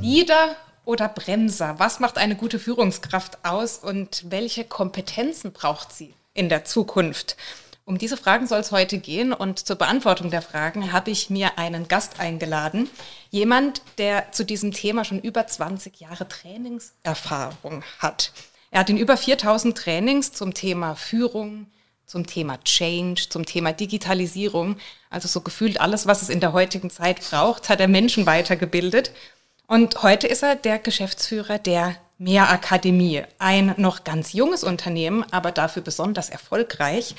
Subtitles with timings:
[0.00, 1.74] Leader oder Bremser?
[1.78, 7.36] Was macht eine gute Führungskraft aus und welche Kompetenzen braucht sie in der Zukunft?
[7.84, 11.58] Um diese Fragen soll es heute gehen und zur Beantwortung der Fragen habe ich mir
[11.58, 12.88] einen Gast eingeladen.
[13.30, 18.32] Jemand, der zu diesem Thema schon über 20 Jahre Trainingserfahrung hat.
[18.74, 21.68] Er hat in über 4000 Trainings zum Thema Führung,
[22.06, 24.78] zum Thema Change, zum Thema Digitalisierung,
[25.10, 29.12] also so gefühlt alles, was es in der heutigen Zeit braucht, hat er Menschen weitergebildet.
[29.68, 35.82] Und heute ist er der Geschäftsführer der Mehrakademie, ein noch ganz junges Unternehmen, aber dafür
[35.82, 37.14] besonders erfolgreich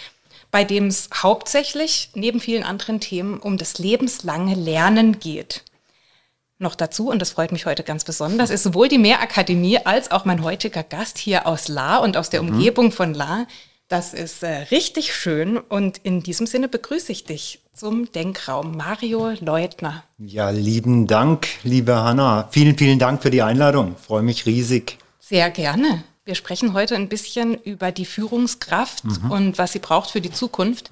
[0.52, 5.63] bei dem es hauptsächlich neben vielen anderen Themen um das lebenslange Lernen geht.
[6.58, 10.23] Noch dazu, und das freut mich heute ganz besonders, ist sowohl die Mehrakademie als auch
[10.23, 12.50] mein heutiger Gast hier aus La und aus der mhm.
[12.50, 13.45] Umgebung von La.
[13.90, 19.34] Das ist äh, richtig schön und in diesem Sinne begrüße ich dich zum Denkraum, Mario
[19.42, 20.03] Leutner.
[20.17, 22.47] Ja, lieben Dank, liebe Hanna.
[22.52, 23.97] Vielen, vielen Dank für die Einladung.
[23.97, 24.97] Freue mich riesig.
[25.19, 26.03] Sehr gerne.
[26.23, 29.30] Wir sprechen heute ein bisschen über die Führungskraft mhm.
[29.30, 30.90] und was sie braucht für die Zukunft.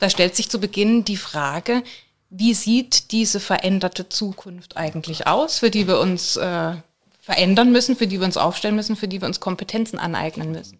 [0.00, 1.82] Da stellt sich zu Beginn die Frage,
[2.30, 6.74] wie sieht diese veränderte Zukunft eigentlich aus, für die wir uns äh,
[7.20, 10.78] verändern müssen, für die wir uns aufstellen müssen, für die wir uns Kompetenzen aneignen müssen?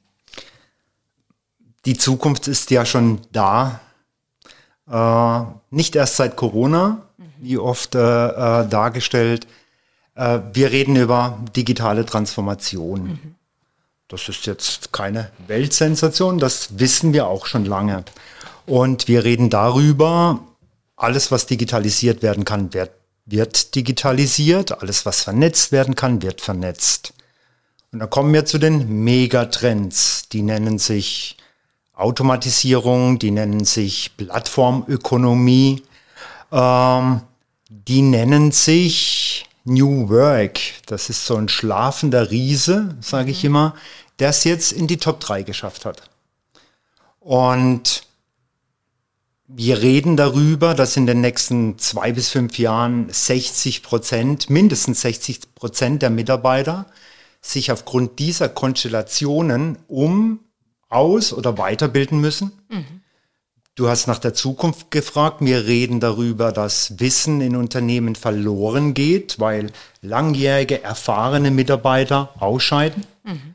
[1.85, 3.81] Die Zukunft ist ja schon da.
[4.91, 7.03] Äh, nicht erst seit Corona,
[7.39, 9.47] wie oft äh, äh dargestellt.
[10.15, 13.03] Äh, wir reden über digitale Transformation.
[13.05, 13.35] Mhm.
[14.09, 18.05] Das ist jetzt keine Weltsensation, das wissen wir auch schon lange.
[18.65, 20.41] Und wir reden darüber,
[20.97, 22.91] alles, was digitalisiert werden kann, wird,
[23.27, 27.13] wird digitalisiert, alles, was vernetzt werden kann, wird vernetzt.
[27.93, 31.37] Und dann kommen wir zu den Megatrends, die nennen sich
[31.95, 35.83] Automatisierung, die nennen sich Plattformökonomie,
[36.53, 37.23] ähm,
[37.69, 40.61] die nennen sich New Work.
[40.87, 43.47] Das ist so ein schlafender Riese, sage ich mhm.
[43.47, 43.75] immer,
[44.19, 46.03] der es jetzt in die Top 3 geschafft hat.
[47.21, 48.06] Und
[49.49, 55.55] wir reden darüber, dass in den nächsten zwei bis fünf Jahren 60 Prozent, mindestens 60
[55.55, 56.87] Prozent der Mitarbeiter
[57.41, 60.41] sich aufgrund dieser Konstellationen um,
[60.89, 62.53] aus oder weiterbilden müssen.
[62.69, 63.03] Mhm.
[63.77, 65.39] Du hast nach der Zukunft gefragt.
[65.41, 69.71] Wir reden darüber, dass Wissen in Unternehmen verloren geht, weil
[70.01, 73.05] langjährige, erfahrene Mitarbeiter ausscheiden.
[73.23, 73.55] Mhm.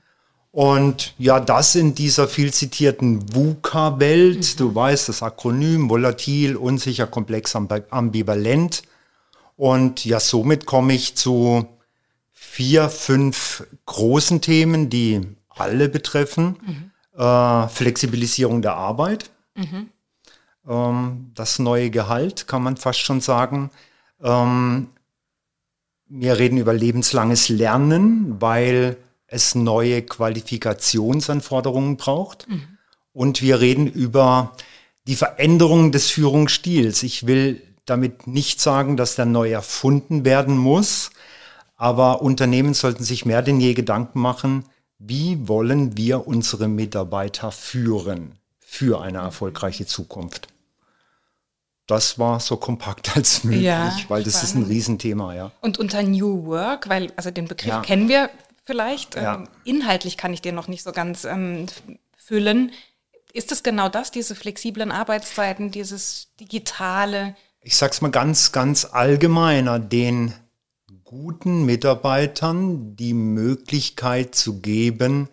[0.51, 4.57] Und ja, das in dieser viel zitierten VUCA-Welt, mhm.
[4.57, 8.83] du weißt, das Akronym volatil, unsicher, komplex, ambivalent.
[9.55, 11.65] Und ja, somit komme ich zu
[12.33, 16.57] vier, fünf großen Themen, die alle betreffen.
[16.65, 17.19] Mhm.
[17.21, 19.29] Äh, Flexibilisierung der Arbeit.
[19.55, 19.89] Mhm
[20.67, 23.71] ähm, das neue Gehalt, kann man fast schon sagen.
[24.21, 24.89] Ähm,
[26.07, 28.97] wir reden über lebenslanges Lernen, weil
[29.31, 32.47] es neue Qualifikationsanforderungen braucht.
[32.47, 32.77] Mhm.
[33.13, 34.55] Und wir reden über
[35.07, 37.01] die Veränderung des Führungsstils.
[37.01, 41.09] Ich will damit nicht sagen, dass der neu erfunden werden muss,
[41.75, 44.65] aber Unternehmen sollten sich mehr denn je Gedanken machen,
[44.99, 50.47] wie wollen wir unsere Mitarbeiter führen für eine erfolgreiche Zukunft
[51.91, 54.49] das war so kompakt als möglich, ja, weil das spannend.
[54.49, 55.51] ist ein Riesenthema, ja.
[55.59, 57.81] Und unter New Work, weil, also den Begriff ja.
[57.81, 58.29] kennen wir
[58.63, 59.35] vielleicht, ja.
[59.35, 61.67] ähm, inhaltlich kann ich den noch nicht so ganz ähm,
[62.15, 62.71] füllen.
[63.33, 67.35] Ist es genau das, diese flexiblen Arbeitszeiten, dieses digitale?
[67.61, 70.33] Ich sag's mal ganz, ganz allgemeiner, den
[71.03, 75.29] guten Mitarbeitern die Möglichkeit zu geben,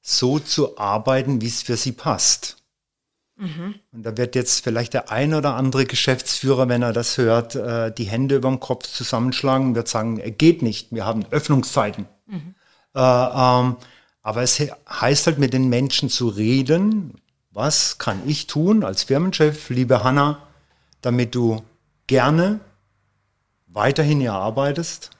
[0.00, 2.62] so zu arbeiten, wie es für sie passt.
[3.36, 3.76] Mhm.
[3.92, 7.92] Und da wird jetzt vielleicht der ein oder andere Geschäftsführer, wenn er das hört, äh,
[7.92, 12.06] die Hände über den Kopf zusammenschlagen und wird sagen, geht nicht, wir haben Öffnungszeiten.
[12.26, 12.54] Mhm.
[12.94, 13.76] Äh, ähm,
[14.22, 17.14] aber es heißt halt mit den Menschen zu reden,
[17.50, 20.38] was kann ich tun als Firmenchef, liebe Hanna,
[21.00, 21.62] damit du
[22.06, 22.60] gerne
[23.66, 25.10] weiterhin hier arbeitest,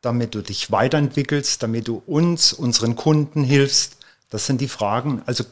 [0.00, 3.98] damit du dich weiterentwickelst, damit du uns, unseren Kunden hilfst.
[4.30, 5.22] Das sind die Fragen.
[5.26, 5.44] Also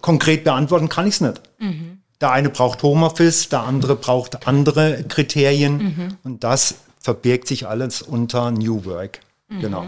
[0.00, 1.40] konkret beantworten kann ich es nicht.
[1.58, 1.98] Mhm.
[2.20, 6.16] Der eine braucht Homeoffice, der andere braucht andere Kriterien mhm.
[6.24, 9.20] und das verbirgt sich alles unter New Work.
[9.48, 9.60] Mhm.
[9.60, 9.86] Genau.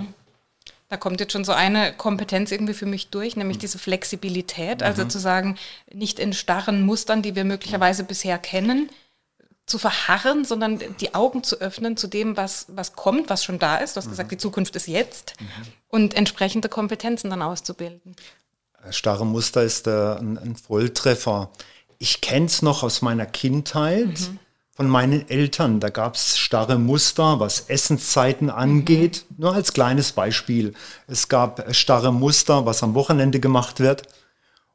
[0.89, 5.05] Da kommt jetzt schon so eine Kompetenz irgendwie für mich durch, nämlich diese Flexibilität, also
[5.05, 5.11] mhm.
[5.11, 5.59] zu sagen,
[5.93, 8.89] nicht in starren Mustern, die wir möglicherweise bisher kennen,
[9.67, 13.77] zu verharren, sondern die Augen zu öffnen zu dem, was, was kommt, was schon da
[13.77, 13.97] ist.
[13.97, 14.11] Du hast mhm.
[14.11, 15.47] gesagt, die Zukunft ist jetzt mhm.
[15.89, 18.17] und entsprechende Kompetenzen dann auszubilden.
[18.91, 21.51] Starre Muster ist äh, ein, ein, Volltreffer.
[21.99, 24.39] Ich kenne es noch aus meiner Kindheit mhm.
[24.79, 25.81] Von meinen Eltern.
[25.81, 29.27] Da gab es starre Muster, was Essenszeiten angeht.
[29.29, 29.37] Mhm.
[29.39, 30.73] Nur als kleines Beispiel.
[31.09, 34.05] Es gab starre Muster, was am Wochenende gemacht wird.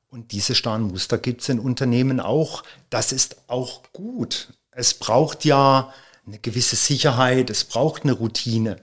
[0.10, 2.64] Und diese starren Muster gibt es in Unternehmen auch.
[2.90, 4.50] Das ist auch gut.
[4.72, 5.94] Es braucht ja
[6.28, 8.82] eine gewisse Sicherheit, es braucht eine Routine.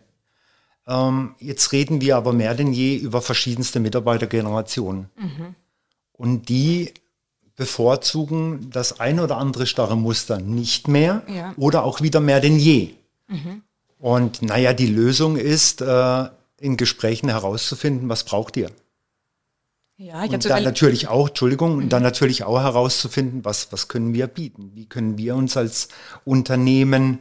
[0.86, 5.10] Ähm, jetzt reden wir aber mehr denn je über verschiedenste Mitarbeitergenerationen.
[5.16, 5.54] Mhm.
[6.14, 6.94] Und die
[7.60, 11.52] bevorzugen das ein oder andere starre Muster nicht mehr ja.
[11.58, 12.94] oder auch wieder mehr denn je.
[13.28, 13.60] Mhm.
[13.98, 16.24] Und naja, die Lösung ist, äh,
[16.58, 18.70] in Gesprächen herauszufinden, was braucht ihr?
[19.98, 24.26] Ja, und dann natürlich auch, Entschuldigung, und dann natürlich auch herauszufinden, was, was können wir
[24.26, 24.70] bieten?
[24.74, 25.88] Wie können wir uns als
[26.24, 27.18] Unternehmen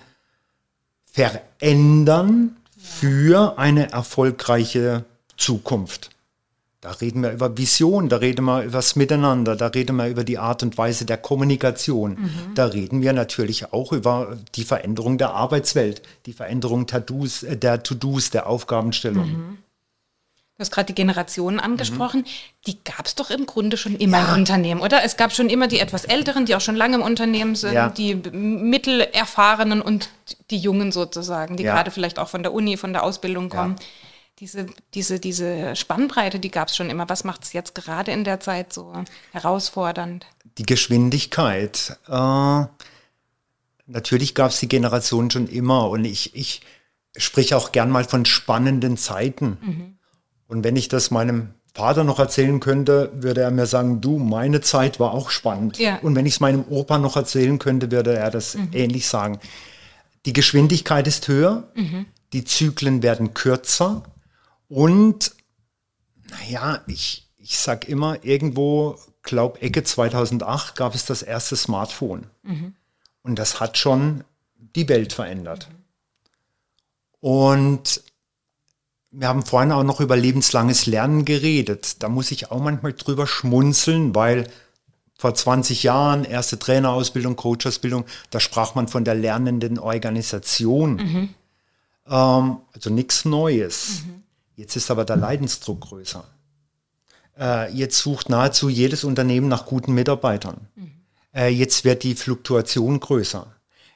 [1.11, 5.03] verändern für eine erfolgreiche
[5.35, 6.11] Zukunft?
[6.81, 10.23] Da reden wir über Vision, da reden wir über das Miteinander, da reden wir über
[10.23, 12.11] die Art und Weise der Kommunikation.
[12.11, 12.55] Mhm.
[12.55, 18.47] Da reden wir natürlich auch über die Veränderung der Arbeitswelt, die Veränderung der To-Dos, der
[18.47, 19.27] Aufgabenstellung.
[19.27, 19.57] Mhm.
[20.59, 22.21] Du hast gerade die Generationen angesprochen.
[22.21, 22.25] Mhm.
[22.67, 24.33] Die gab es doch im Grunde schon immer ja.
[24.33, 25.03] im Unternehmen, oder?
[25.05, 27.89] Es gab schon immer die etwas Älteren, die auch schon lange im Unternehmen sind, ja.
[27.89, 30.09] die Mittelerfahrenen und
[30.49, 31.73] die Jungen sozusagen, die ja.
[31.73, 33.77] gerade vielleicht auch von der Uni, von der Ausbildung kommen.
[34.39, 37.09] Diese, diese, diese Spannbreite, die gab es schon immer.
[37.09, 38.93] Was macht es jetzt gerade in der Zeit so
[39.31, 40.25] herausfordernd?
[40.57, 41.97] Die Geschwindigkeit.
[42.07, 42.65] Äh,
[43.85, 46.61] natürlich gab es die Generation schon immer und ich, ich
[47.17, 49.57] spreche auch gern mal von spannenden Zeiten.
[49.61, 49.99] Mhm
[50.49, 54.61] und wenn ich das meinem Vater noch erzählen könnte, würde er mir sagen, du, meine
[54.61, 55.77] Zeit war auch spannend.
[55.77, 55.99] Ja.
[56.01, 58.69] Und wenn ich es meinem Opa noch erzählen könnte, würde er das mhm.
[58.73, 59.39] ähnlich sagen.
[60.25, 62.07] Die Geschwindigkeit ist höher, mhm.
[62.33, 64.03] die Zyklen werden kürzer
[64.69, 65.35] und
[66.29, 72.27] naja, ich, ich sag immer, irgendwo, glaub Ecke 2008 gab es das erste Smartphone.
[72.43, 72.75] Mhm.
[73.23, 74.23] Und das hat schon
[74.75, 75.67] die Welt verändert.
[75.69, 75.75] Mhm.
[77.21, 78.03] Und
[79.11, 82.01] wir haben vorhin auch noch über lebenslanges Lernen geredet.
[82.03, 84.47] Da muss ich auch manchmal drüber schmunzeln, weil
[85.17, 90.95] vor 20 Jahren erste Trainerausbildung, Coachausbildung, da sprach man von der lernenden Organisation.
[90.95, 91.29] Mhm.
[92.07, 94.03] Ähm, also nichts Neues.
[94.05, 94.23] Mhm.
[94.59, 96.25] Jetzt ist aber der Leidensdruck größer.
[97.39, 100.67] Äh, jetzt sucht nahezu jedes Unternehmen nach guten Mitarbeitern.
[100.75, 100.91] Mhm.
[101.33, 103.47] Äh, jetzt wird die Fluktuation größer.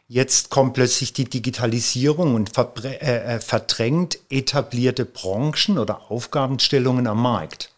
[0.08, 7.74] Jetzt kommt plötzlich die Digitalisierung und äh, äh, verdrängt etablierte Branchen oder Aufgabenstellungen am Markt.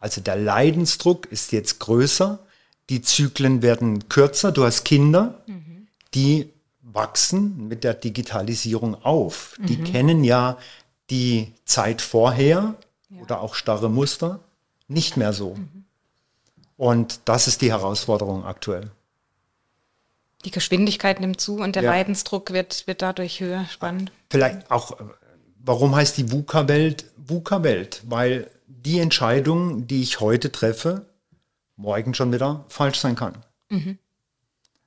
[0.00, 2.40] Also der Leidensdruck ist jetzt größer,
[2.90, 4.50] die Zyklen werden kürzer.
[4.50, 5.86] Du hast Kinder, mhm.
[6.12, 6.50] die
[6.82, 9.56] wachsen mit der Digitalisierung auf.
[9.60, 9.66] Mhm.
[9.66, 10.58] Die kennen ja
[11.10, 12.74] die Zeit vorher
[13.08, 13.22] ja.
[13.22, 14.40] oder auch starre Muster
[14.88, 15.54] nicht mehr so.
[15.54, 15.84] Mhm.
[16.76, 18.90] Und das ist die Herausforderung aktuell.
[20.44, 21.90] Die Geschwindigkeit nimmt zu und der ja.
[21.90, 23.64] Leidensdruck wird, wird dadurch höher.
[23.70, 24.12] Spannend.
[24.30, 24.96] Vielleicht auch,
[25.58, 28.02] warum heißt die VUCA-Welt VUCA-Welt?
[28.06, 31.06] Weil die Entscheidung, die ich heute treffe,
[31.76, 33.34] morgen schon wieder falsch sein kann.
[33.70, 33.98] Mhm.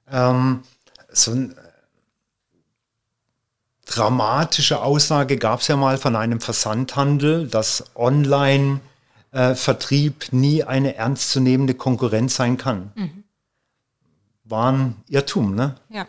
[0.10, 0.64] Ähm,
[1.12, 1.56] so eine
[3.90, 11.74] dramatische Aussage gab es ja mal von einem Versandhandel, dass Online-Vertrieb äh, nie eine ernstzunehmende
[11.74, 12.92] Konkurrenz sein kann.
[12.96, 13.24] Mhm
[14.50, 15.56] war ein Irrtum.
[15.56, 15.76] Ne?
[15.90, 16.08] Ja.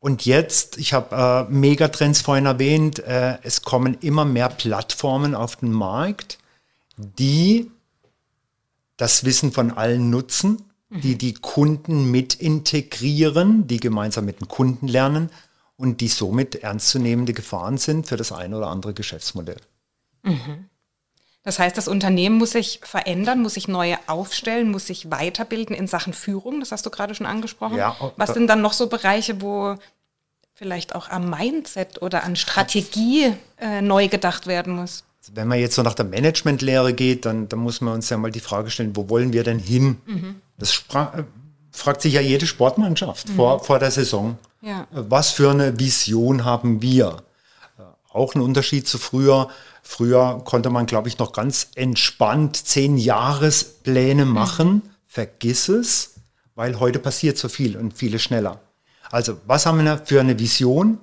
[0.00, 5.56] Und jetzt, ich habe äh, Megatrends vorhin erwähnt, äh, es kommen immer mehr Plattformen auf
[5.56, 6.38] den Markt,
[6.96, 7.70] die
[8.96, 11.00] das Wissen von allen nutzen, mhm.
[11.00, 15.30] die die Kunden mit integrieren, die gemeinsam mit den Kunden lernen
[15.78, 19.60] und die somit ernstzunehmende Gefahren sind für das eine oder andere Geschäftsmodell.
[20.22, 20.68] Mhm.
[21.44, 25.86] Das heißt, das Unternehmen muss sich verändern, muss sich neu aufstellen, muss sich weiterbilden in
[25.86, 26.60] Sachen Führung.
[26.60, 27.78] Das hast du gerade schon angesprochen.
[27.78, 29.76] Ja, Was sind dann noch so Bereiche, wo
[30.52, 35.04] vielleicht auch am Mindset oder an Strategie äh, neu gedacht werden muss?
[35.32, 38.30] Wenn man jetzt so nach der Managementlehre geht, dann, dann muss man uns ja mal
[38.30, 39.98] die Frage stellen, wo wollen wir denn hin?
[40.06, 40.40] Mhm.
[40.58, 41.22] Das äh,
[41.70, 43.36] fragt sich ja jede Sportmannschaft mhm.
[43.36, 44.36] vor, vor der Saison.
[44.60, 44.86] Ja.
[44.90, 47.22] Was für eine Vision haben wir?
[47.78, 49.48] Äh, auch ein Unterschied zu früher
[49.90, 54.32] Früher konnte man, glaube ich, noch ganz entspannt zehn Jahrespläne mhm.
[54.32, 54.68] machen.
[54.68, 54.82] Mhm.
[55.06, 56.16] Vergiss es,
[56.54, 58.60] weil heute passiert so viel und viele schneller.
[59.10, 60.98] Also, was haben wir für eine Vision?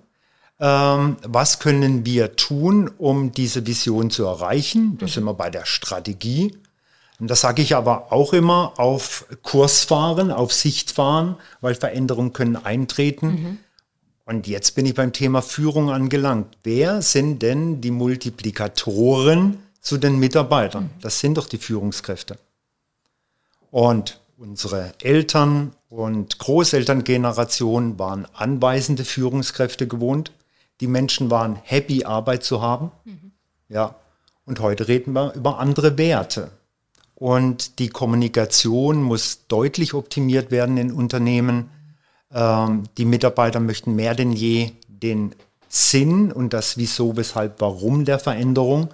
[0.59, 4.99] Ähm, was können wir tun, um diese Vision zu erreichen?
[4.99, 5.09] Da mhm.
[5.09, 6.55] sind wir bei der Strategie.
[7.19, 12.33] Und das sage ich aber auch immer auf Kurs fahren, auf Sicht fahren, weil Veränderungen
[12.33, 13.27] können eintreten.
[13.27, 13.57] Mhm.
[14.25, 16.57] Und jetzt bin ich beim Thema Führung angelangt.
[16.63, 20.89] Wer sind denn die Multiplikatoren zu den Mitarbeitern?
[20.99, 22.37] Das sind doch die Führungskräfte.
[23.69, 30.31] Und unsere Eltern und Großelterngeneration waren anweisende Führungskräfte gewohnt.
[30.81, 32.91] Die Menschen waren happy, Arbeit zu haben.
[33.05, 33.31] Mhm.
[33.69, 33.95] Ja.
[34.45, 36.51] Und heute reden wir über andere Werte.
[37.15, 41.69] Und die Kommunikation muss deutlich optimiert werden in Unternehmen.
[42.31, 45.33] Ähm, die Mitarbeiter möchten mehr denn je den
[45.69, 48.89] Sinn und das Wieso, Weshalb, Warum der Veränderung.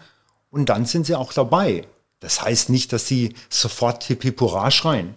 [0.52, 1.88] Und dann sind sie auch dabei.
[2.20, 5.16] Das heißt nicht, dass sie sofort Hippipura schreien.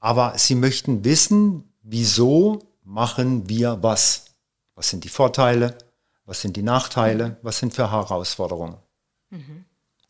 [0.00, 4.24] Aber sie möchten wissen, wieso machen wir was?
[4.74, 5.76] Was sind die Vorteile?
[6.24, 7.36] Was sind die Nachteile?
[7.42, 8.76] Was sind für Herausforderungen?
[9.30, 9.64] Mhm.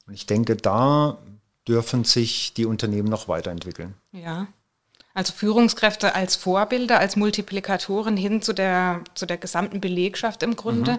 [0.06, 1.18] Und ich denke, da
[1.68, 3.94] dürfen sich die Unternehmen noch weiterentwickeln.
[4.12, 4.48] Ja.
[5.14, 10.92] Also Führungskräfte als Vorbilder, als Multiplikatoren hin zu der, zu der gesamten Belegschaft im Grunde.
[10.92, 10.98] Mhm.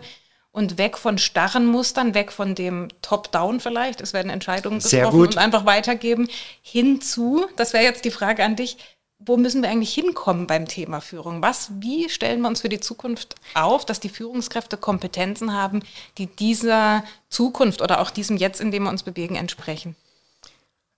[0.51, 5.37] Und weg von starren Mustern, weg von dem Top-Down vielleicht, es werden Entscheidungen getroffen und
[5.39, 6.27] einfach weitergeben,
[6.61, 8.77] hinzu, das wäre jetzt die Frage an dich,
[9.17, 11.41] wo müssen wir eigentlich hinkommen beim Thema Führung?
[11.41, 15.81] Was, wie stellen wir uns für die Zukunft auf, dass die Führungskräfte Kompetenzen haben,
[16.19, 19.95] die dieser Zukunft oder auch diesem Jetzt, in dem wir uns bewegen, entsprechen?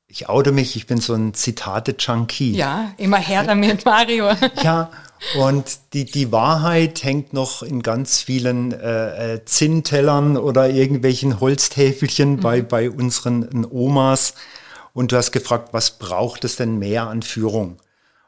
[0.07, 2.55] Ich oute mich, ich bin so ein Zitate-Junkie.
[2.55, 4.29] Ja, immer her damit, Mario.
[4.63, 4.91] ja,
[5.39, 12.33] und die, die Wahrheit hängt noch in ganz vielen äh, äh Zinntellern oder irgendwelchen Holztäfelchen
[12.33, 12.39] mhm.
[12.39, 14.35] bei, bei unseren Omas.
[14.93, 17.77] Und du hast gefragt, was braucht es denn mehr an Führung?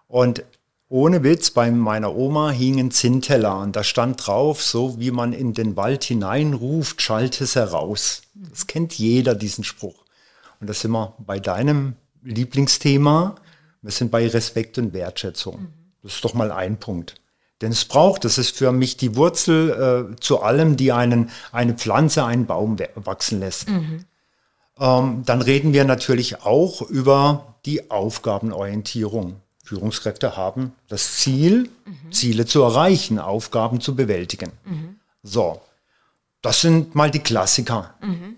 [0.07, 0.43] Und
[0.89, 5.34] ohne Witz, bei meiner Oma hing ein Zinnteller und da stand drauf, so wie man
[5.34, 8.22] in den Wald hineinruft, schallt es heraus.
[8.34, 10.06] Das kennt jeder, diesen Spruch.
[10.59, 13.35] Und da sind wir bei deinem Lieblingsthema.
[13.81, 15.67] Wir sind bei Respekt und Wertschätzung.
[16.03, 17.15] Das ist doch mal ein Punkt.
[17.61, 21.73] Denn es braucht, das ist für mich die Wurzel äh, zu allem, die einen, eine
[21.73, 23.69] Pflanze, einen Baum wachsen lässt.
[23.69, 24.05] Mhm.
[24.79, 29.41] Ähm, dann reden wir natürlich auch über die Aufgabenorientierung.
[29.63, 32.11] Führungskräfte haben das Ziel, mhm.
[32.11, 34.51] Ziele zu erreichen, Aufgaben zu bewältigen.
[34.63, 34.99] Mhm.
[35.23, 35.59] So,
[36.41, 37.95] das sind mal die Klassiker.
[38.01, 38.37] Mhm.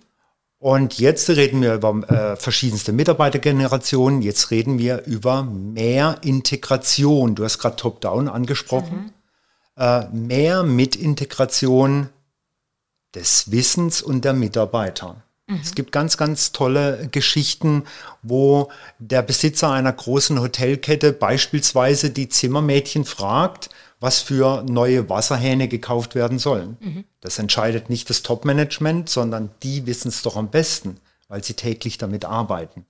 [0.59, 4.21] Und jetzt reden wir über äh, verschiedenste Mitarbeitergenerationen.
[4.21, 7.33] Jetzt reden wir über mehr Integration.
[7.33, 9.13] Du hast gerade Top-Down angesprochen.
[9.77, 9.81] Mhm.
[9.81, 12.09] Äh, mehr Mitintegration
[13.15, 15.23] des Wissens und der Mitarbeiter.
[15.47, 15.59] Mhm.
[15.63, 17.85] Es gibt ganz, ganz tolle Geschichten,
[18.21, 26.15] wo der Besitzer einer großen Hotelkette beispielsweise die Zimmermädchen fragt, was für neue Wasserhähne gekauft
[26.15, 26.77] werden sollen.
[26.79, 27.03] Mhm.
[27.21, 31.97] Das entscheidet nicht das Top-Management, sondern die wissen es doch am besten, weil sie täglich
[31.97, 32.85] damit arbeiten.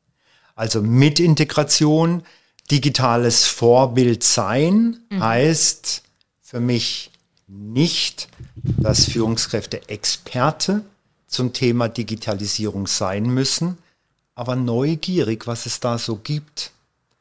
[0.56, 2.24] Also mit Integration,
[2.70, 5.24] digitales Vorbild sein mhm.
[5.24, 6.04] heißt
[6.42, 7.12] für mich
[7.48, 10.84] nicht, dass Führungskräfte Experte
[11.26, 13.78] zum Thema Digitalisierung sein müssen,
[14.36, 16.72] aber neugierig, was es da so gibt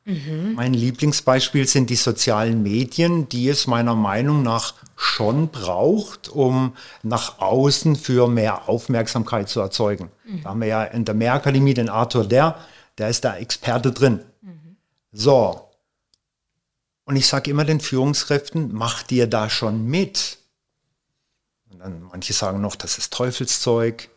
[0.08, 0.54] Mhm.
[0.54, 7.40] Mein Lieblingsbeispiel sind die sozialen Medien, die es meiner Meinung nach schon braucht, um nach
[7.40, 10.10] außen für mehr Aufmerksamkeit zu erzeugen.
[10.24, 10.42] Mhm.
[10.42, 12.58] Da haben wir ja in der Mehrakademie den Arthur Der,
[12.96, 14.20] der ist da Experte drin.
[14.40, 14.76] Mhm.
[15.12, 15.68] So.
[17.04, 20.38] Und ich sage immer den Führungskräften, macht ihr da schon mit?
[21.70, 24.08] Und dann manche sagen noch, das ist Teufelszeug.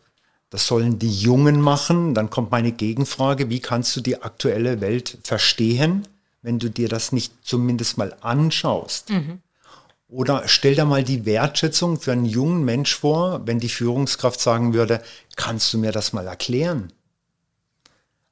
[0.52, 2.12] Das sollen die Jungen machen.
[2.12, 6.06] Dann kommt meine Gegenfrage, wie kannst du die aktuelle Welt verstehen,
[6.42, 9.08] wenn du dir das nicht zumindest mal anschaust?
[9.08, 9.40] Mhm.
[10.08, 14.74] Oder stell dir mal die Wertschätzung für einen jungen Mensch vor, wenn die Führungskraft sagen
[14.74, 15.02] würde,
[15.36, 16.92] kannst du mir das mal erklären?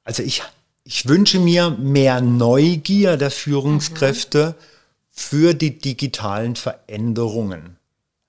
[0.03, 0.43] Also ich,
[0.83, 4.63] ich wünsche mir mehr Neugier der Führungskräfte mhm.
[5.09, 7.77] für die digitalen Veränderungen.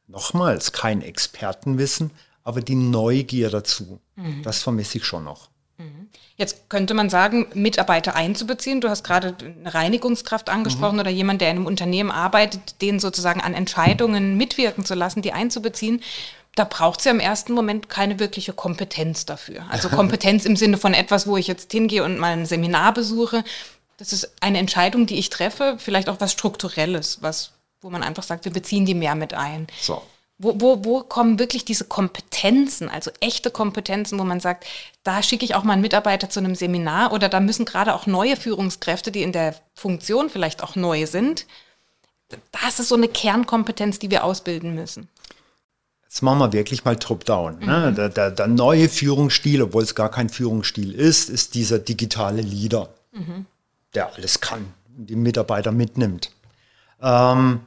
[0.06, 2.11] Nochmals, kein Expertenwissen,
[2.44, 4.42] aber die Neugier dazu, mhm.
[4.42, 5.49] das vermisse ich schon noch.
[5.78, 6.08] Mhm.
[6.37, 8.80] Jetzt könnte man sagen, Mitarbeiter einzubeziehen.
[8.80, 11.00] Du hast gerade eine Reinigungskraft angesprochen mhm.
[11.00, 15.32] oder jemand, der in einem Unternehmen arbeitet, den sozusagen an Entscheidungen mitwirken zu lassen, die
[15.32, 16.02] einzubeziehen.
[16.54, 19.64] Da braucht es ja im ersten Moment keine wirkliche Kompetenz dafür.
[19.70, 23.44] Also Kompetenz im Sinne von etwas, wo ich jetzt hingehe und mal ein Seminar besuche.
[23.96, 28.22] Das ist eine Entscheidung, die ich treffe, vielleicht auch was Strukturelles, was, wo man einfach
[28.22, 29.66] sagt, wir beziehen die mehr mit ein.
[29.80, 30.02] So.
[30.42, 34.66] Wo, wo, wo kommen wirklich diese Kompetenzen, also echte Kompetenzen, wo man sagt,
[35.04, 38.06] da schicke ich auch mal einen Mitarbeiter zu einem Seminar oder da müssen gerade auch
[38.06, 41.46] neue Führungskräfte, die in der Funktion vielleicht auch neu sind,
[42.50, 45.08] das ist so eine Kernkompetenz, die wir ausbilden müssen.
[46.04, 47.61] Jetzt machen wir wirklich mal Top-Down.
[47.61, 47.90] Ne?
[47.90, 47.94] Mhm.
[47.94, 52.90] Der, der, der, neue Führungsstil, obwohl es gar kein Führungsstil ist, ist dieser digitale Leader,
[53.12, 53.46] mhm.
[53.94, 56.30] der alles kann und die Mitarbeiter mitnimmt.
[57.00, 57.61] Ähm,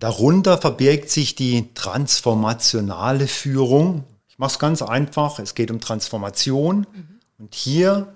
[0.00, 4.04] Darunter verbirgt sich die transformationale Führung.
[4.28, 5.38] Ich mache es ganz einfach.
[5.38, 6.86] Es geht um Transformation.
[6.92, 7.20] Mhm.
[7.38, 8.14] Und hier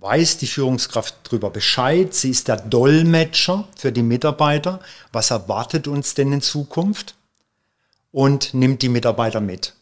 [0.00, 2.12] weiß die Führungskraft darüber Bescheid.
[2.12, 4.80] Sie ist der Dolmetscher für die Mitarbeiter.
[5.12, 7.14] Was erwartet uns denn in Zukunft?
[8.12, 9.74] Und nimmt die Mitarbeiter mit.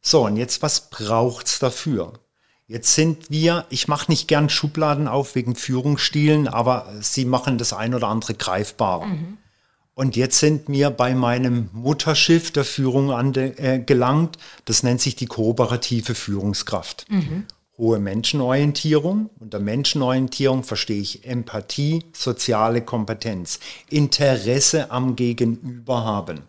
[0.00, 2.14] So, und jetzt, was braucht's dafür?
[2.66, 7.74] Jetzt sind wir, ich mache nicht gern Schubladen auf wegen Führungsstilen, aber sie machen das
[7.74, 9.06] ein oder andere greifbarer.
[9.06, 9.38] Mhm.
[9.98, 14.36] Und jetzt sind wir bei meinem Mutterschiff der Führung angelangt.
[14.36, 17.04] Äh, das nennt sich die kooperative Führungskraft.
[17.10, 17.46] Mhm.
[17.76, 19.28] Hohe Menschenorientierung.
[19.40, 23.58] Unter Menschenorientierung verstehe ich Empathie, soziale Kompetenz,
[23.90, 26.42] Interesse am Gegenüber haben.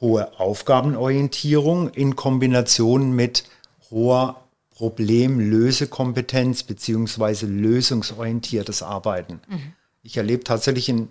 [0.00, 3.44] Hohe Aufgabenorientierung in Kombination mit
[3.90, 4.40] hoher
[4.70, 9.42] Problemlösekompetenz beziehungsweise lösungsorientiertes Arbeiten.
[9.50, 9.74] Mhm.
[10.02, 11.10] Ich erlebe tatsächlich in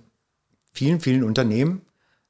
[0.74, 1.84] vielen, vielen Unternehmen,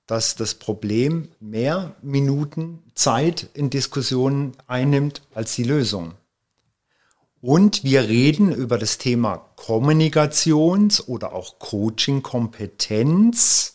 [0.05, 6.15] dass das Problem mehr Minuten Zeit in Diskussionen einnimmt als die Lösung.
[7.41, 13.73] Und wir reden über das Thema Kommunikations- oder auch Coaching-Kompetenz.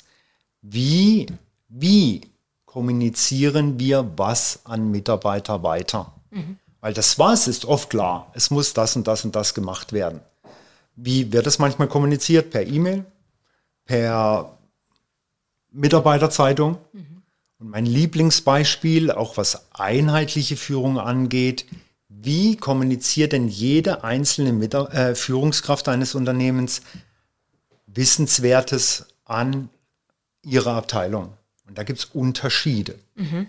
[0.63, 1.27] Wie,
[1.69, 2.23] wie
[2.65, 6.15] kommunizieren wir was an Mitarbeiter weiter?
[6.31, 6.57] Mhm.
[6.81, 8.31] Weil das was ist oft klar.
[8.35, 10.21] Es muss das und das und das gemacht werden.
[10.97, 12.51] Wie wird das manchmal kommuniziert?
[12.51, 13.05] Per E-Mail?
[13.85, 14.58] Per
[15.71, 16.79] Mitarbeiterzeitung?
[16.93, 17.23] Mhm.
[17.59, 21.67] Und mein Lieblingsbeispiel, auch was einheitliche Führung angeht,
[22.09, 26.83] wie kommuniziert denn jede einzelne Mitar äh, Führungskraft eines Unternehmens
[27.87, 29.71] Wissenswertes an
[30.45, 31.33] ihre Abteilung?
[31.67, 32.99] Und da gibt es Unterschiede.
[33.15, 33.49] Mhm.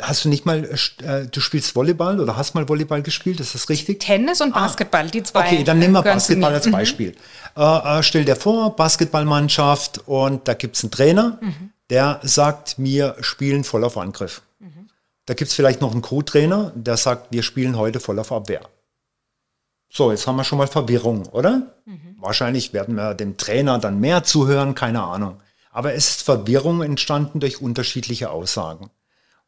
[0.00, 3.68] Hast du nicht mal, äh, du spielst Volleyball oder hast mal Volleyball gespielt, ist das
[3.68, 3.98] richtig?
[4.00, 4.60] Tennis und ah.
[4.60, 5.46] Basketball, ah, die zwei.
[5.46, 6.72] Okay, dann nehmen wir Basketball als mhm.
[6.72, 7.16] Beispiel.
[7.56, 7.62] Mhm.
[7.62, 11.70] Äh, stell dir vor, Basketballmannschaft und da gibt es einen Trainer, mhm.
[11.90, 14.42] der sagt, wir spielen voll auf Angriff.
[14.60, 14.88] Mhm.
[15.26, 18.60] Da gibt es vielleicht noch einen Co-Trainer, der sagt, wir spielen heute voll auf Abwehr.
[19.90, 21.74] So, jetzt haben wir schon mal Verwirrung, oder?
[21.86, 22.16] Mhm.
[22.20, 25.40] Wahrscheinlich werden wir dem Trainer dann mehr zuhören, keine Ahnung.
[25.70, 28.90] Aber es ist Verwirrung entstanden durch unterschiedliche Aussagen.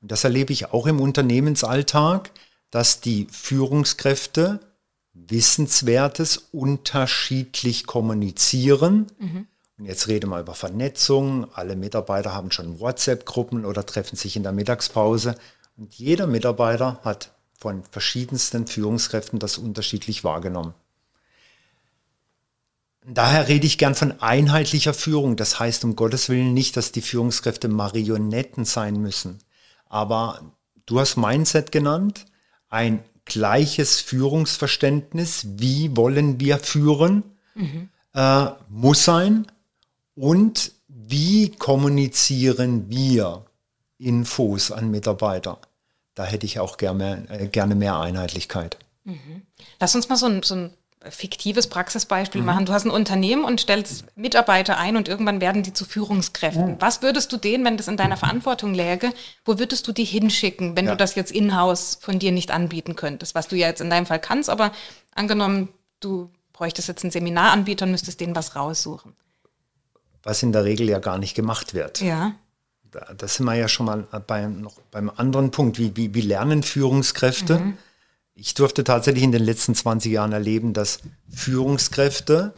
[0.00, 2.30] Und das erlebe ich auch im Unternehmensalltag,
[2.70, 4.60] dass die Führungskräfte
[5.12, 9.06] Wissenswertes unterschiedlich kommunizieren.
[9.18, 9.46] Mhm.
[9.78, 11.52] Und jetzt rede mal über Vernetzung.
[11.54, 15.36] Alle Mitarbeiter haben schon WhatsApp-Gruppen oder treffen sich in der Mittagspause.
[15.76, 20.74] Und jeder Mitarbeiter hat von verschiedensten Führungskräften das unterschiedlich wahrgenommen.
[23.06, 25.36] Daher rede ich gern von einheitlicher Führung.
[25.36, 29.38] Das heißt um Gottes Willen nicht, dass die Führungskräfte Marionetten sein müssen.
[29.90, 30.40] Aber
[30.86, 32.24] du hast Mindset genannt,
[32.70, 37.24] ein gleiches Führungsverständnis, wie wollen wir führen,
[37.54, 37.90] mhm.
[38.14, 39.46] äh, muss sein.
[40.14, 43.44] Und wie kommunizieren wir
[43.98, 45.58] Infos an Mitarbeiter?
[46.14, 48.78] Da hätte ich auch gerne, äh, gerne mehr Einheitlichkeit.
[49.04, 49.42] Mhm.
[49.80, 50.70] Lass uns mal so ein, so ein
[51.08, 52.46] fiktives Praxisbeispiel mhm.
[52.46, 52.66] machen.
[52.66, 56.76] Du hast ein Unternehmen und stellst Mitarbeiter ein und irgendwann werden die zu Führungskräften.
[56.78, 59.12] Was würdest du denen, wenn das in deiner Verantwortung läge,
[59.44, 60.90] wo würdest du die hinschicken, wenn ja.
[60.92, 63.34] du das jetzt in-house von dir nicht anbieten könntest?
[63.34, 64.72] Was du ja jetzt in deinem Fall kannst, aber
[65.14, 69.14] angenommen, du bräuchtest jetzt einen Seminaranbieter und müsstest denen was raussuchen.
[70.22, 72.02] Was in der Regel ja gar nicht gemacht wird.
[72.02, 72.34] Ja.
[72.90, 75.78] Da, da sind wir ja schon mal beim, noch beim anderen Punkt.
[75.78, 77.58] Wie, wie, wie lernen Führungskräfte?
[77.58, 77.78] Mhm
[78.40, 82.54] ich durfte tatsächlich in den letzten 20 Jahren erleben, dass Führungskräfte,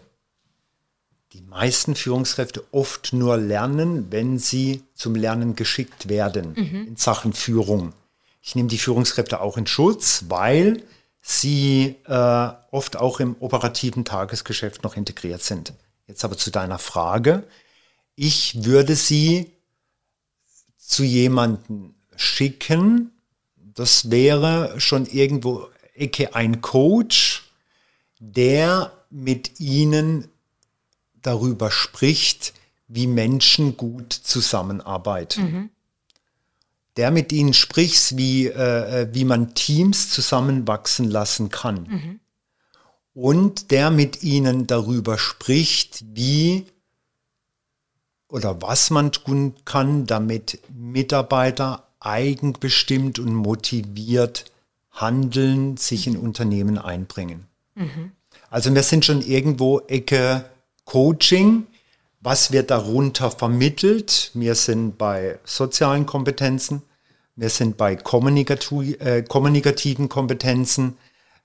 [1.33, 6.87] die meisten Führungskräfte oft nur lernen, wenn sie zum Lernen geschickt werden mhm.
[6.87, 7.95] in Sachen Führung.
[8.41, 10.85] Ich nehme die Führungskräfte auch in Schutz, weil
[11.21, 15.73] sie äh, oft auch im operativen Tagesgeschäft noch integriert sind.
[16.07, 17.43] Jetzt aber zu deiner Frage.
[18.15, 19.51] Ich würde sie
[20.77, 23.11] zu jemanden schicken,
[23.75, 27.51] das wäre schon irgendwo Ecke ein Coach,
[28.19, 30.29] der mit ihnen
[31.21, 32.55] darüber spricht,
[32.89, 35.43] wie Menschen gut zusammenarbeiten.
[35.43, 35.71] Mhm.
[36.97, 41.83] Der mit ihnen spricht, wie, äh, wie man Teams zusammenwachsen lassen kann.
[41.89, 42.21] Mhm.
[43.15, 46.67] Und der mit ihnen darüber spricht, wie
[48.29, 54.52] oder was man tun kann, damit Mitarbeiter eigenbestimmt und motiviert
[54.93, 57.47] handeln, sich in Unternehmen einbringen.
[57.75, 58.13] Mhm.
[58.51, 60.45] Also wir sind schon irgendwo Ecke
[60.85, 61.67] Coaching.
[62.21, 64.31] Was wird darunter vermittelt?
[64.35, 66.83] Wir sind bei sozialen Kompetenzen,
[67.35, 70.97] wir sind bei äh, kommunikativen Kompetenzen.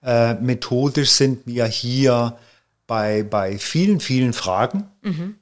[0.03, 2.37] Äh, methodisch sind wir hier
[2.85, 4.89] bei, bei vielen, vielen Fragen.
[5.01, 5.35] Mhm.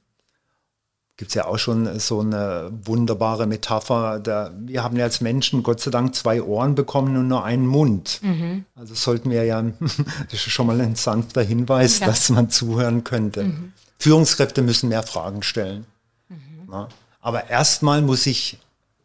[1.16, 4.20] Gibt es ja auch schon so eine wunderbare Metapher.
[4.20, 7.66] Da, wir haben ja als Menschen Gott sei Dank zwei Ohren bekommen und nur einen
[7.66, 8.20] Mund.
[8.22, 8.66] Mhm.
[8.74, 12.06] Also sollten wir ja, das ist schon mal ein sanfter Hinweis, ja.
[12.06, 13.44] dass man zuhören könnte.
[13.44, 13.72] Mhm.
[13.98, 15.86] Führungskräfte müssen mehr Fragen stellen.
[16.28, 16.70] Mhm.
[16.70, 16.88] Ja.
[17.22, 18.58] Aber erstmal muss ich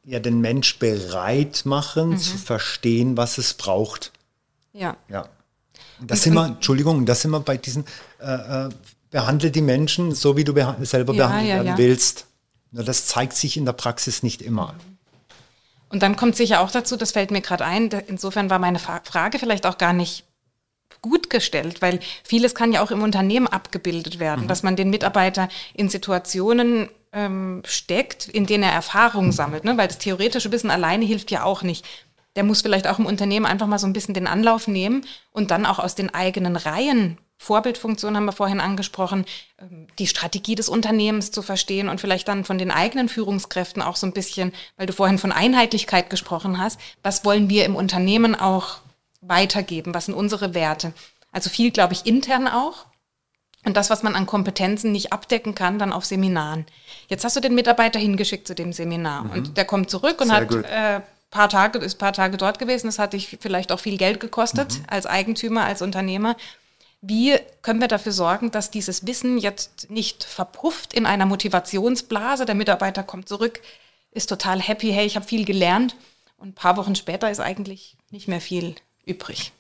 [0.04, 2.18] ja den Mensch bereit machen, mhm.
[2.18, 4.12] zu verstehen, was es braucht.
[4.74, 4.98] Ja.
[5.08, 5.30] Ja.
[6.02, 7.86] Das sind wir, Entschuldigung, das sind wir bei diesen
[8.20, 8.70] äh, äh
[9.12, 11.78] behandle die Menschen so, wie du beha selber ja, behandelt ja, werden ja.
[11.78, 12.26] willst.
[12.72, 14.74] Nur das zeigt sich in der Praxis nicht immer.
[15.90, 19.40] Und dann kommt sicher auch dazu, das fällt mir gerade ein, insofern war meine Frage
[19.40, 20.24] vielleicht auch gar nicht
[21.02, 24.48] gut gestellt, weil vieles kann ja auch im Unternehmen abgebildet werden, mhm.
[24.48, 29.78] dass man den Mitarbeiter in Situationen ähm, steckt, in denen er Erfahrungen sammelt, ne?
[29.78, 31.86] weil das theoretische Wissen alleine hilft ja auch nicht.
[32.38, 35.52] Der muss vielleicht auch im Unternehmen einfach mal so ein bisschen den Anlauf nehmen und
[35.52, 39.26] dann auch aus den eigenen Reihen Vorbildfunktion haben wir vorhin angesprochen,
[39.60, 43.96] ähm, die Strategie des Unternehmens zu verstehen und vielleicht dann von den eigenen Führungskräften auch
[43.96, 48.36] so ein bisschen, weil du vorhin von Einheitlichkeit gesprochen hast, was wollen wir im Unternehmen
[48.36, 48.78] auch
[49.22, 50.94] weitergeben, was sind unsere Werte.
[51.32, 52.86] Also viel, glaube ich, intern auch.
[53.66, 56.68] Und das, was man an Kompetenzen nicht abdecken kann, dann auf Seminaren.
[57.08, 59.32] Jetzt hast du den Mitarbeiter hingeschickt zu dem Seminar mhm.
[59.32, 61.02] und der kommt zurück und Sehr hat äh,
[61.32, 62.88] paar Tage, ist paar Tage dort gewesen.
[62.88, 64.86] Das hat dich vielleicht auch viel Geld gekostet mhm.
[64.88, 66.36] als Eigentümer, als Unternehmer.
[67.02, 72.46] Wie können wir dafür sorgen, dass dieses Wissen jetzt nicht verpufft in einer Motivationsblase?
[72.46, 73.60] Der Mitarbeiter kommt zurück,
[74.12, 75.96] ist total happy, hey, ich habe viel gelernt.
[76.38, 79.52] Und ein paar Wochen später ist eigentlich nicht mehr viel übrig.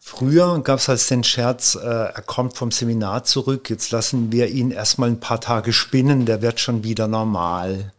[0.00, 4.48] Früher gab es als den Scherz, äh, er kommt vom Seminar zurück, jetzt lassen wir
[4.48, 7.92] ihn erstmal ein paar Tage spinnen, der wird schon wieder normal.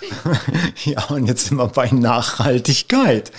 [0.84, 3.32] ja, und jetzt sind wir bei Nachhaltigkeit.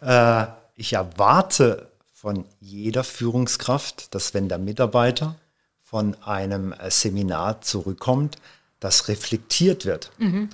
[0.00, 1.88] Äh, ich erwarte
[2.26, 5.36] von jeder Führungskraft, dass wenn der Mitarbeiter
[5.84, 8.34] von einem äh, Seminar zurückkommt,
[8.80, 10.10] das reflektiert wird.
[10.18, 10.48] Mhm.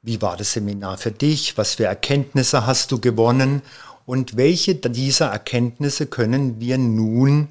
[0.00, 1.58] Wie war das Seminar für dich?
[1.58, 3.60] Was für Erkenntnisse hast du gewonnen?
[4.06, 7.48] Und welche dieser Erkenntnisse können wir nun